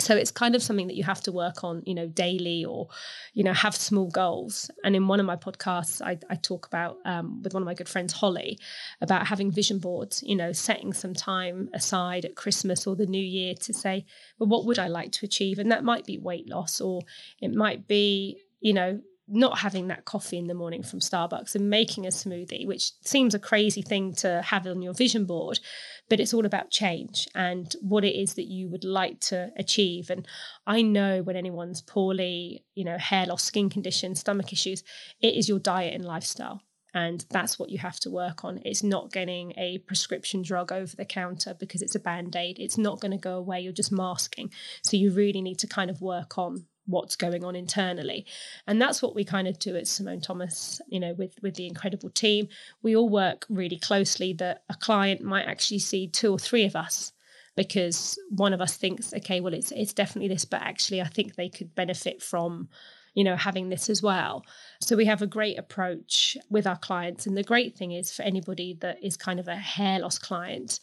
So 0.00 0.16
it's 0.16 0.32
kind 0.32 0.56
of 0.56 0.62
something 0.62 0.88
that 0.88 0.96
you 0.96 1.04
have 1.04 1.20
to 1.22 1.30
work 1.30 1.62
on, 1.62 1.82
you 1.86 1.94
know, 1.94 2.08
daily 2.08 2.64
or, 2.64 2.88
you 3.32 3.44
know, 3.44 3.52
have 3.52 3.76
small 3.76 4.10
goals. 4.10 4.68
And 4.82 4.96
in 4.96 5.06
one 5.06 5.20
of 5.20 5.26
my 5.26 5.36
podcasts, 5.36 6.02
I, 6.02 6.18
I 6.28 6.34
talk 6.34 6.66
about 6.66 6.96
um, 7.04 7.40
with 7.42 7.54
one 7.54 7.62
of 7.62 7.66
my 7.66 7.74
good 7.74 7.88
friends, 7.88 8.12
Holly, 8.12 8.58
about 9.00 9.28
having 9.28 9.52
vision 9.52 9.78
boards, 9.78 10.20
you 10.26 10.34
know, 10.34 10.50
setting 10.50 10.92
some 10.92 11.14
time 11.14 11.68
aside 11.72 12.24
at 12.24 12.34
Christmas 12.34 12.88
or 12.88 12.96
the 12.96 13.06
new 13.06 13.22
year 13.22 13.54
to 13.54 13.72
say, 13.72 14.04
well, 14.38 14.48
what 14.48 14.66
would 14.66 14.80
I 14.80 14.88
like 14.88 15.12
to 15.12 15.26
achieve? 15.26 15.60
And 15.60 15.70
that 15.70 15.84
might 15.84 16.04
be 16.04 16.18
weight 16.18 16.48
loss 16.48 16.80
or 16.80 17.02
it 17.40 17.54
might 17.54 17.86
be, 17.86 18.40
you 18.60 18.72
know, 18.72 19.00
not 19.26 19.58
having 19.58 19.88
that 19.88 20.04
coffee 20.04 20.38
in 20.38 20.46
the 20.46 20.54
morning 20.54 20.82
from 20.82 21.00
Starbucks 21.00 21.54
and 21.54 21.70
making 21.70 22.06
a 22.06 22.10
smoothie, 22.10 22.66
which 22.66 22.92
seems 23.02 23.34
a 23.34 23.38
crazy 23.38 23.80
thing 23.80 24.12
to 24.16 24.42
have 24.42 24.66
on 24.66 24.82
your 24.82 24.92
vision 24.92 25.24
board, 25.24 25.60
but 26.08 26.20
it's 26.20 26.34
all 26.34 26.44
about 26.44 26.70
change 26.70 27.26
and 27.34 27.74
what 27.80 28.04
it 28.04 28.14
is 28.14 28.34
that 28.34 28.48
you 28.48 28.68
would 28.68 28.84
like 28.84 29.20
to 29.20 29.50
achieve. 29.56 30.10
And 30.10 30.26
I 30.66 30.82
know 30.82 31.22
when 31.22 31.36
anyone's 31.36 31.80
poorly, 31.80 32.64
you 32.74 32.84
know, 32.84 32.98
hair 32.98 33.26
loss, 33.26 33.44
skin 33.44 33.70
conditions, 33.70 34.20
stomach 34.20 34.52
issues, 34.52 34.82
it 35.20 35.34
is 35.34 35.48
your 35.48 35.58
diet 35.58 35.94
and 35.94 36.04
lifestyle. 36.04 36.60
And 36.92 37.24
that's 37.30 37.58
what 37.58 37.70
you 37.70 37.78
have 37.78 37.98
to 38.00 38.10
work 38.10 38.44
on. 38.44 38.60
It's 38.64 38.84
not 38.84 39.10
getting 39.10 39.52
a 39.56 39.78
prescription 39.78 40.42
drug 40.42 40.70
over 40.70 40.94
the 40.94 41.04
counter 41.04 41.52
because 41.58 41.82
it's 41.82 41.96
a 41.96 42.00
band 42.00 42.36
aid. 42.36 42.60
It's 42.60 42.78
not 42.78 43.00
going 43.00 43.10
to 43.10 43.18
go 43.18 43.36
away. 43.36 43.60
You're 43.60 43.72
just 43.72 43.90
masking. 43.90 44.52
So 44.82 44.96
you 44.96 45.10
really 45.10 45.42
need 45.42 45.58
to 45.58 45.66
kind 45.66 45.90
of 45.90 46.00
work 46.00 46.38
on 46.38 46.66
what's 46.86 47.16
going 47.16 47.44
on 47.44 47.56
internally. 47.56 48.26
And 48.66 48.80
that's 48.80 49.02
what 49.02 49.14
we 49.14 49.24
kind 49.24 49.48
of 49.48 49.58
do 49.58 49.76
at 49.76 49.88
simone 49.88 50.20
thomas 50.20 50.80
you 50.88 51.00
know 51.00 51.14
with 51.14 51.38
with 51.42 51.54
the 51.54 51.66
incredible 51.66 52.10
team. 52.10 52.48
We 52.82 52.96
all 52.96 53.08
work 53.08 53.46
really 53.48 53.78
closely 53.78 54.32
that 54.34 54.62
a 54.68 54.74
client 54.74 55.22
might 55.22 55.46
actually 55.46 55.80
see 55.80 56.08
two 56.08 56.32
or 56.32 56.38
three 56.38 56.64
of 56.64 56.76
us 56.76 57.12
because 57.56 58.18
one 58.30 58.52
of 58.52 58.60
us 58.60 58.76
thinks 58.76 59.14
okay 59.14 59.40
well 59.40 59.54
it's 59.54 59.70
it's 59.72 59.92
definitely 59.92 60.28
this 60.28 60.44
but 60.44 60.60
actually 60.60 61.00
i 61.00 61.06
think 61.06 61.36
they 61.36 61.48
could 61.48 61.72
benefit 61.76 62.20
from 62.20 62.68
you 63.14 63.24
know 63.24 63.36
having 63.36 63.68
this 63.68 63.88
as 63.88 64.02
well. 64.02 64.44
So 64.80 64.96
we 64.96 65.06
have 65.06 65.22
a 65.22 65.26
great 65.26 65.58
approach 65.58 66.36
with 66.50 66.66
our 66.66 66.76
clients. 66.76 67.26
And 67.26 67.36
the 67.36 67.42
great 67.42 67.76
thing 67.76 67.92
is 67.92 68.12
for 68.12 68.22
anybody 68.22 68.76
that 68.80 69.02
is 69.02 69.16
kind 69.16 69.40
of 69.40 69.48
a 69.48 69.56
hair 69.56 70.00
loss 70.00 70.18
client 70.18 70.80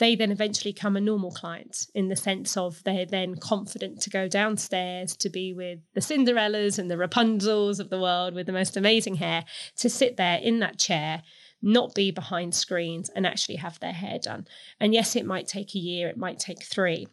they 0.00 0.16
then 0.16 0.32
eventually 0.32 0.72
become 0.72 0.96
a 0.96 1.00
normal 1.00 1.30
client 1.30 1.86
in 1.94 2.08
the 2.08 2.16
sense 2.16 2.56
of 2.56 2.82
they're 2.84 3.04
then 3.04 3.36
confident 3.36 4.00
to 4.00 4.10
go 4.10 4.26
downstairs 4.26 5.14
to 5.14 5.28
be 5.28 5.52
with 5.52 5.78
the 5.94 6.00
Cinderellas 6.00 6.78
and 6.78 6.90
the 6.90 6.96
Rapunzels 6.96 7.78
of 7.78 7.90
the 7.90 8.00
world 8.00 8.34
with 8.34 8.46
the 8.46 8.52
most 8.52 8.78
amazing 8.78 9.16
hair, 9.16 9.44
to 9.76 9.90
sit 9.90 10.16
there 10.16 10.38
in 10.38 10.58
that 10.60 10.78
chair, 10.78 11.22
not 11.60 11.94
be 11.94 12.10
behind 12.10 12.54
screens 12.54 13.10
and 13.10 13.26
actually 13.26 13.56
have 13.56 13.78
their 13.78 13.92
hair 13.92 14.18
done. 14.18 14.46
And 14.80 14.94
yes, 14.94 15.14
it 15.14 15.26
might 15.26 15.46
take 15.46 15.74
a 15.74 15.78
year, 15.78 16.08
it 16.08 16.16
might 16.16 16.38
take 16.38 16.64
three. 16.64 17.06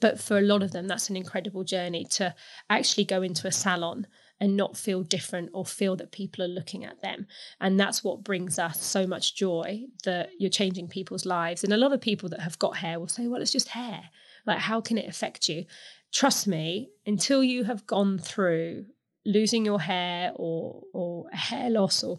But 0.00 0.18
for 0.18 0.38
a 0.38 0.42
lot 0.42 0.62
of 0.62 0.72
them, 0.72 0.88
that's 0.88 1.10
an 1.10 1.16
incredible 1.16 1.62
journey 1.62 2.06
to 2.12 2.34
actually 2.70 3.04
go 3.04 3.20
into 3.20 3.46
a 3.46 3.52
salon 3.52 4.06
and 4.40 4.56
not 4.56 4.76
feel 4.76 5.02
different 5.02 5.50
or 5.52 5.64
feel 5.64 5.96
that 5.96 6.12
people 6.12 6.44
are 6.44 6.48
looking 6.48 6.84
at 6.84 7.00
them. 7.02 7.26
And 7.60 7.78
that's 7.78 8.02
what 8.02 8.24
brings 8.24 8.58
us 8.58 8.82
so 8.82 9.06
much 9.06 9.34
joy 9.34 9.84
that 10.04 10.30
you're 10.38 10.50
changing 10.50 10.88
people's 10.88 11.24
lives. 11.24 11.64
And 11.64 11.72
a 11.72 11.78
lot 11.78 11.92
of 11.92 12.00
people 12.00 12.28
that 12.30 12.40
have 12.40 12.58
got 12.58 12.76
hair 12.78 12.98
will 12.98 13.08
say, 13.08 13.26
well, 13.26 13.40
it's 13.40 13.52
just 13.52 13.68
hair. 13.68 14.10
Like, 14.46 14.58
how 14.58 14.80
can 14.80 14.98
it 14.98 15.08
affect 15.08 15.48
you? 15.48 15.64
Trust 16.12 16.46
me, 16.46 16.90
until 17.06 17.42
you 17.42 17.64
have 17.64 17.86
gone 17.86 18.18
through 18.18 18.86
losing 19.24 19.64
your 19.64 19.80
hair 19.80 20.32
or 20.36 20.82
or 20.92 21.30
hair 21.30 21.70
loss 21.70 22.04
or 22.04 22.18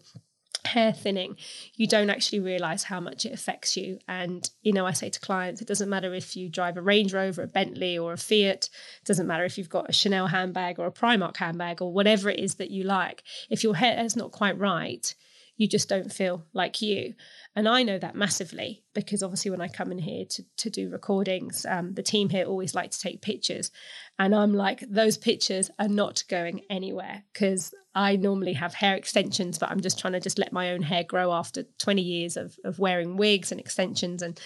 hair 0.68 0.94
thinning, 0.94 1.38
you 1.76 1.88
don't 1.88 2.10
actually 2.10 2.40
realize 2.40 2.84
how 2.84 3.00
much 3.00 3.26
it 3.26 3.34
affects 3.34 3.76
you. 3.78 4.00
And, 4.08 4.50
you 4.62 4.74
know, 4.74 4.86
I 4.86 4.92
say 4.92 5.10
to 5.10 5.20
clients, 5.20 5.62
it 5.62 5.68
doesn't 5.68 5.90
matter 5.90 6.14
if 6.14 6.36
you 6.36 6.50
drive 6.50 6.78
a 6.78 6.82
Range 6.82 7.14
Rover, 7.14 7.44
a 7.44 7.48
Bentley, 7.48 7.98
or 7.98 8.14
a 8.14 8.18
Fiat, 8.18 8.66
it 8.66 9.06
doesn't 9.06 9.28
matter 9.28 9.44
if 9.44 9.58
you've 9.58 9.70
got 9.70 9.90
a 9.90 9.94
Chanel 9.94 10.28
handbag 10.28 10.80
or 10.80 10.88
a 10.88 10.92
Primark 10.92 11.38
handbag 11.38 11.82
or 11.82 11.92
whatever 11.92 12.30
it 12.30 12.40
is 12.40 12.56
that 12.56 12.72
you 12.72 12.84
like. 12.84 13.24
If 13.50 13.64
your 13.64 13.76
hair 13.76 14.04
is 14.04 14.16
not 14.16 14.32
quite 14.32 14.58
right, 14.58 15.14
you 15.58 15.68
just 15.68 15.88
don't 15.88 16.12
feel 16.12 16.46
like 16.54 16.82
you. 16.82 17.14
And 17.56 17.68
I 17.68 17.84
know 17.84 17.98
that 17.98 18.16
massively 18.16 18.84
because 18.94 19.24
obviously 19.24 19.52
when 19.52 19.62
I 19.62 19.68
come 19.70 19.92
in 19.92 20.00
here 20.00 20.26
to, 20.26 20.44
to 20.58 20.70
do 20.70 20.90
recordings, 20.90 21.66
um, 21.66 21.94
the 21.94 22.04
team 22.04 22.30
here 22.30 22.46
always 22.46 22.76
like 22.76 22.92
to 22.92 23.00
take 23.00 23.22
pictures. 23.22 23.72
And 24.20 24.36
I'm 24.36 24.54
like, 24.54 24.84
those 24.90 25.18
pictures 25.18 25.72
are 25.80 25.88
not 25.88 26.24
going 26.30 26.62
anywhere 26.70 27.24
because 27.32 27.74
I 27.94 28.18
normally 28.18 28.54
have 28.54 28.74
hair 28.74 28.96
extensions, 28.96 29.58
but 29.58 29.72
I'm 29.72 29.80
just 29.80 29.98
trying 29.98 30.14
to 30.14 30.20
just 30.20 30.38
let 30.38 30.52
my 30.52 30.72
own 30.72 30.82
hair 30.82 31.06
grow 31.06 31.32
after 31.32 31.64
20 31.80 32.02
years 32.02 32.36
of, 32.36 32.58
of 32.66 32.78
wearing 32.78 33.16
wigs 33.16 33.52
and 33.52 33.60
extensions. 33.60 34.22
And 34.22 34.40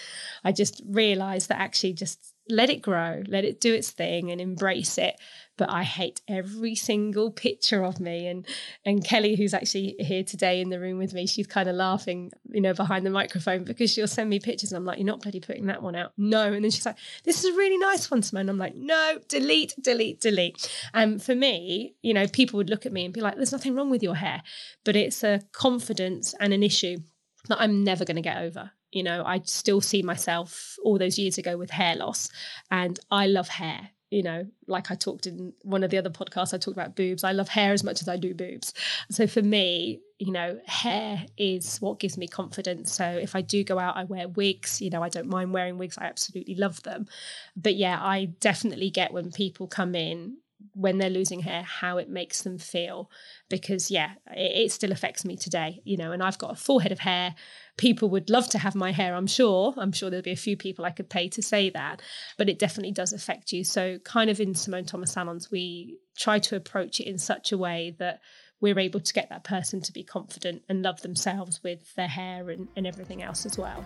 I 0.44 0.52
just 0.52 0.80
realized 0.86 1.48
that 1.48 1.60
actually 1.60 1.94
just 1.94 2.34
let 2.48 2.70
it 2.70 2.82
grow, 2.82 3.22
let 3.26 3.44
it 3.44 3.60
do 3.60 3.74
its 3.74 3.90
thing 3.90 4.30
and 4.30 4.40
embrace 4.40 4.98
it 4.98 5.16
but 5.60 5.68
I 5.70 5.82
hate 5.82 6.22
every 6.26 6.74
single 6.74 7.30
picture 7.30 7.84
of 7.84 8.00
me. 8.00 8.26
And 8.26 8.46
and 8.86 9.04
Kelly, 9.04 9.36
who's 9.36 9.52
actually 9.52 9.94
here 9.98 10.24
today 10.24 10.62
in 10.62 10.70
the 10.70 10.80
room 10.80 10.96
with 10.96 11.12
me, 11.12 11.26
she's 11.26 11.46
kind 11.46 11.68
of 11.68 11.76
laughing, 11.76 12.32
you 12.48 12.62
know, 12.62 12.72
behind 12.72 13.04
the 13.04 13.10
microphone 13.10 13.62
because 13.62 13.92
she'll 13.92 14.08
send 14.08 14.30
me 14.30 14.40
pictures 14.40 14.72
and 14.72 14.78
I'm 14.78 14.86
like, 14.86 14.96
you're 14.96 15.06
not 15.06 15.20
bloody 15.20 15.38
putting 15.38 15.66
that 15.66 15.82
one 15.82 15.94
out. 15.94 16.12
No. 16.16 16.50
And 16.50 16.64
then 16.64 16.70
she's 16.70 16.86
like, 16.86 16.96
this 17.24 17.44
is 17.44 17.54
a 17.54 17.58
really 17.58 17.76
nice 17.76 18.10
one, 18.10 18.22
Simone. 18.22 18.48
I'm 18.48 18.56
like, 18.56 18.74
no, 18.74 19.18
delete, 19.28 19.74
delete, 19.82 20.18
delete. 20.22 20.66
And 20.94 21.12
um, 21.12 21.18
for 21.18 21.34
me, 21.34 21.94
you 22.00 22.14
know, 22.14 22.26
people 22.26 22.56
would 22.56 22.70
look 22.70 22.86
at 22.86 22.92
me 22.92 23.04
and 23.04 23.12
be 23.12 23.20
like, 23.20 23.36
there's 23.36 23.52
nothing 23.52 23.74
wrong 23.74 23.90
with 23.90 24.02
your 24.02 24.14
hair. 24.14 24.42
But 24.86 24.96
it's 24.96 25.22
a 25.22 25.42
confidence 25.52 26.34
and 26.40 26.54
an 26.54 26.62
issue 26.62 26.96
that 27.48 27.60
I'm 27.60 27.84
never 27.84 28.06
going 28.06 28.16
to 28.16 28.22
get 28.22 28.38
over. 28.38 28.70
You 28.92 29.02
know, 29.02 29.24
I 29.26 29.42
still 29.44 29.82
see 29.82 30.00
myself 30.00 30.76
all 30.82 30.96
those 30.96 31.18
years 31.18 31.36
ago 31.36 31.58
with 31.58 31.70
hair 31.70 31.96
loss, 31.96 32.30
and 32.70 32.98
I 33.10 33.26
love 33.26 33.48
hair 33.48 33.90
you 34.10 34.22
know, 34.24 34.46
like 34.66 34.90
I 34.90 34.96
talked 34.96 35.26
in 35.26 35.52
one 35.62 35.84
of 35.84 35.90
the 35.90 35.98
other 35.98 36.10
podcasts, 36.10 36.52
I 36.52 36.58
talked 36.58 36.76
about 36.76 36.96
boobs. 36.96 37.22
I 37.22 37.32
love 37.32 37.48
hair 37.48 37.72
as 37.72 37.84
much 37.84 38.02
as 38.02 38.08
I 38.08 38.16
do 38.16 38.34
boobs. 38.34 38.74
So 39.08 39.26
for 39.26 39.40
me, 39.40 40.00
you 40.18 40.32
know, 40.32 40.58
hair 40.66 41.24
is 41.38 41.78
what 41.78 42.00
gives 42.00 42.18
me 42.18 42.26
confidence. 42.26 42.92
So 42.92 43.04
if 43.04 43.36
I 43.36 43.40
do 43.40 43.62
go 43.62 43.78
out, 43.78 43.96
I 43.96 44.04
wear 44.04 44.28
wigs. 44.28 44.82
You 44.82 44.90
know, 44.90 45.02
I 45.02 45.08
don't 45.08 45.28
mind 45.28 45.54
wearing 45.54 45.78
wigs. 45.78 45.96
I 45.96 46.06
absolutely 46.06 46.56
love 46.56 46.82
them. 46.82 47.06
But 47.56 47.76
yeah, 47.76 47.98
I 48.02 48.26
definitely 48.40 48.90
get 48.90 49.12
when 49.12 49.30
people 49.30 49.68
come 49.68 49.94
in 49.94 50.38
when 50.74 50.98
they're 50.98 51.10
losing 51.10 51.40
hair 51.40 51.62
how 51.62 51.98
it 51.98 52.08
makes 52.08 52.42
them 52.42 52.58
feel. 52.58 53.10
Because 53.48 53.90
yeah 53.90 54.12
it, 54.32 54.66
it, 54.66 54.72
still 54.72 54.92
affects 54.92 55.24
me 55.24 55.36
today 55.36 55.80
you 55.84 55.96
know 55.96 56.12
and 56.12 56.22
i've 56.22 56.38
got 56.38 56.52
a 56.52 56.56
full 56.56 56.80
head 56.80 56.92
of 56.92 57.00
hair. 57.00 57.34
People 57.76 58.10
would 58.10 58.28
love 58.30 58.48
to 58.50 58.58
have 58.58 58.74
my 58.74 58.92
hair 58.92 59.14
i'm 59.14 59.26
sure. 59.26 59.74
I'm 59.76 59.92
sure 59.92 60.10
there'll 60.10 60.22
be 60.22 60.30
a 60.30 60.36
few 60.36 60.56
people 60.56 60.84
i 60.84 60.90
could 60.90 61.10
pay 61.10 61.28
to 61.28 61.42
say 61.42 61.70
that 61.70 62.02
but 62.38 62.48
it 62.48 62.58
definitely 62.58 62.92
does 62.92 63.12
affect 63.12 63.52
you. 63.52 63.64
So 63.64 63.98
kind 63.98 64.30
of 64.30 64.40
in 64.40 64.54
simone 64.54 64.84
thomas 64.84 65.12
salons 65.12 65.50
we 65.50 65.98
try 66.16 66.38
to 66.38 66.56
approach 66.56 67.00
it 67.00 67.06
in 67.06 67.18
such 67.18 67.52
a 67.52 67.58
way 67.58 67.94
that 67.98 68.20
we're 68.60 68.78
able 68.78 69.00
to 69.00 69.12
get 69.14 69.30
that 69.30 69.42
person 69.42 69.80
to 69.80 69.92
be 69.92 70.04
confident 70.04 70.62
and 70.68 70.82
love 70.82 71.00
themselves 71.00 71.62
with 71.62 71.94
their 71.94 72.08
hair 72.08 72.50
and, 72.50 72.68
and 72.76 72.86
everything 72.86 73.22
else 73.22 73.46
as 73.46 73.56
well 73.56 73.84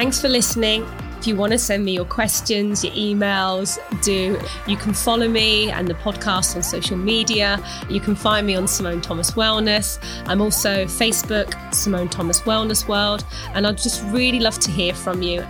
Thanks 0.00 0.18
for 0.18 0.30
listening. 0.30 0.86
If 1.18 1.26
you 1.26 1.36
want 1.36 1.52
to 1.52 1.58
send 1.58 1.84
me 1.84 1.92
your 1.92 2.06
questions, 2.06 2.82
your 2.82 2.94
emails, 2.94 3.78
do. 4.02 4.40
You 4.66 4.78
can 4.78 4.94
follow 4.94 5.28
me 5.28 5.70
and 5.70 5.86
the 5.86 5.92
podcast 5.92 6.56
on 6.56 6.62
social 6.62 6.96
media. 6.96 7.62
You 7.90 8.00
can 8.00 8.14
find 8.14 8.46
me 8.46 8.54
on 8.54 8.66
Simone 8.66 9.02
Thomas 9.02 9.32
Wellness. 9.32 9.98
I'm 10.24 10.40
also 10.40 10.86
Facebook, 10.86 11.52
Simone 11.74 12.08
Thomas 12.08 12.40
Wellness 12.40 12.88
World. 12.88 13.26
And 13.52 13.66
I'd 13.66 13.76
just 13.76 14.02
really 14.04 14.40
love 14.40 14.58
to 14.60 14.70
hear 14.70 14.94
from 14.94 15.20
you. 15.20 15.44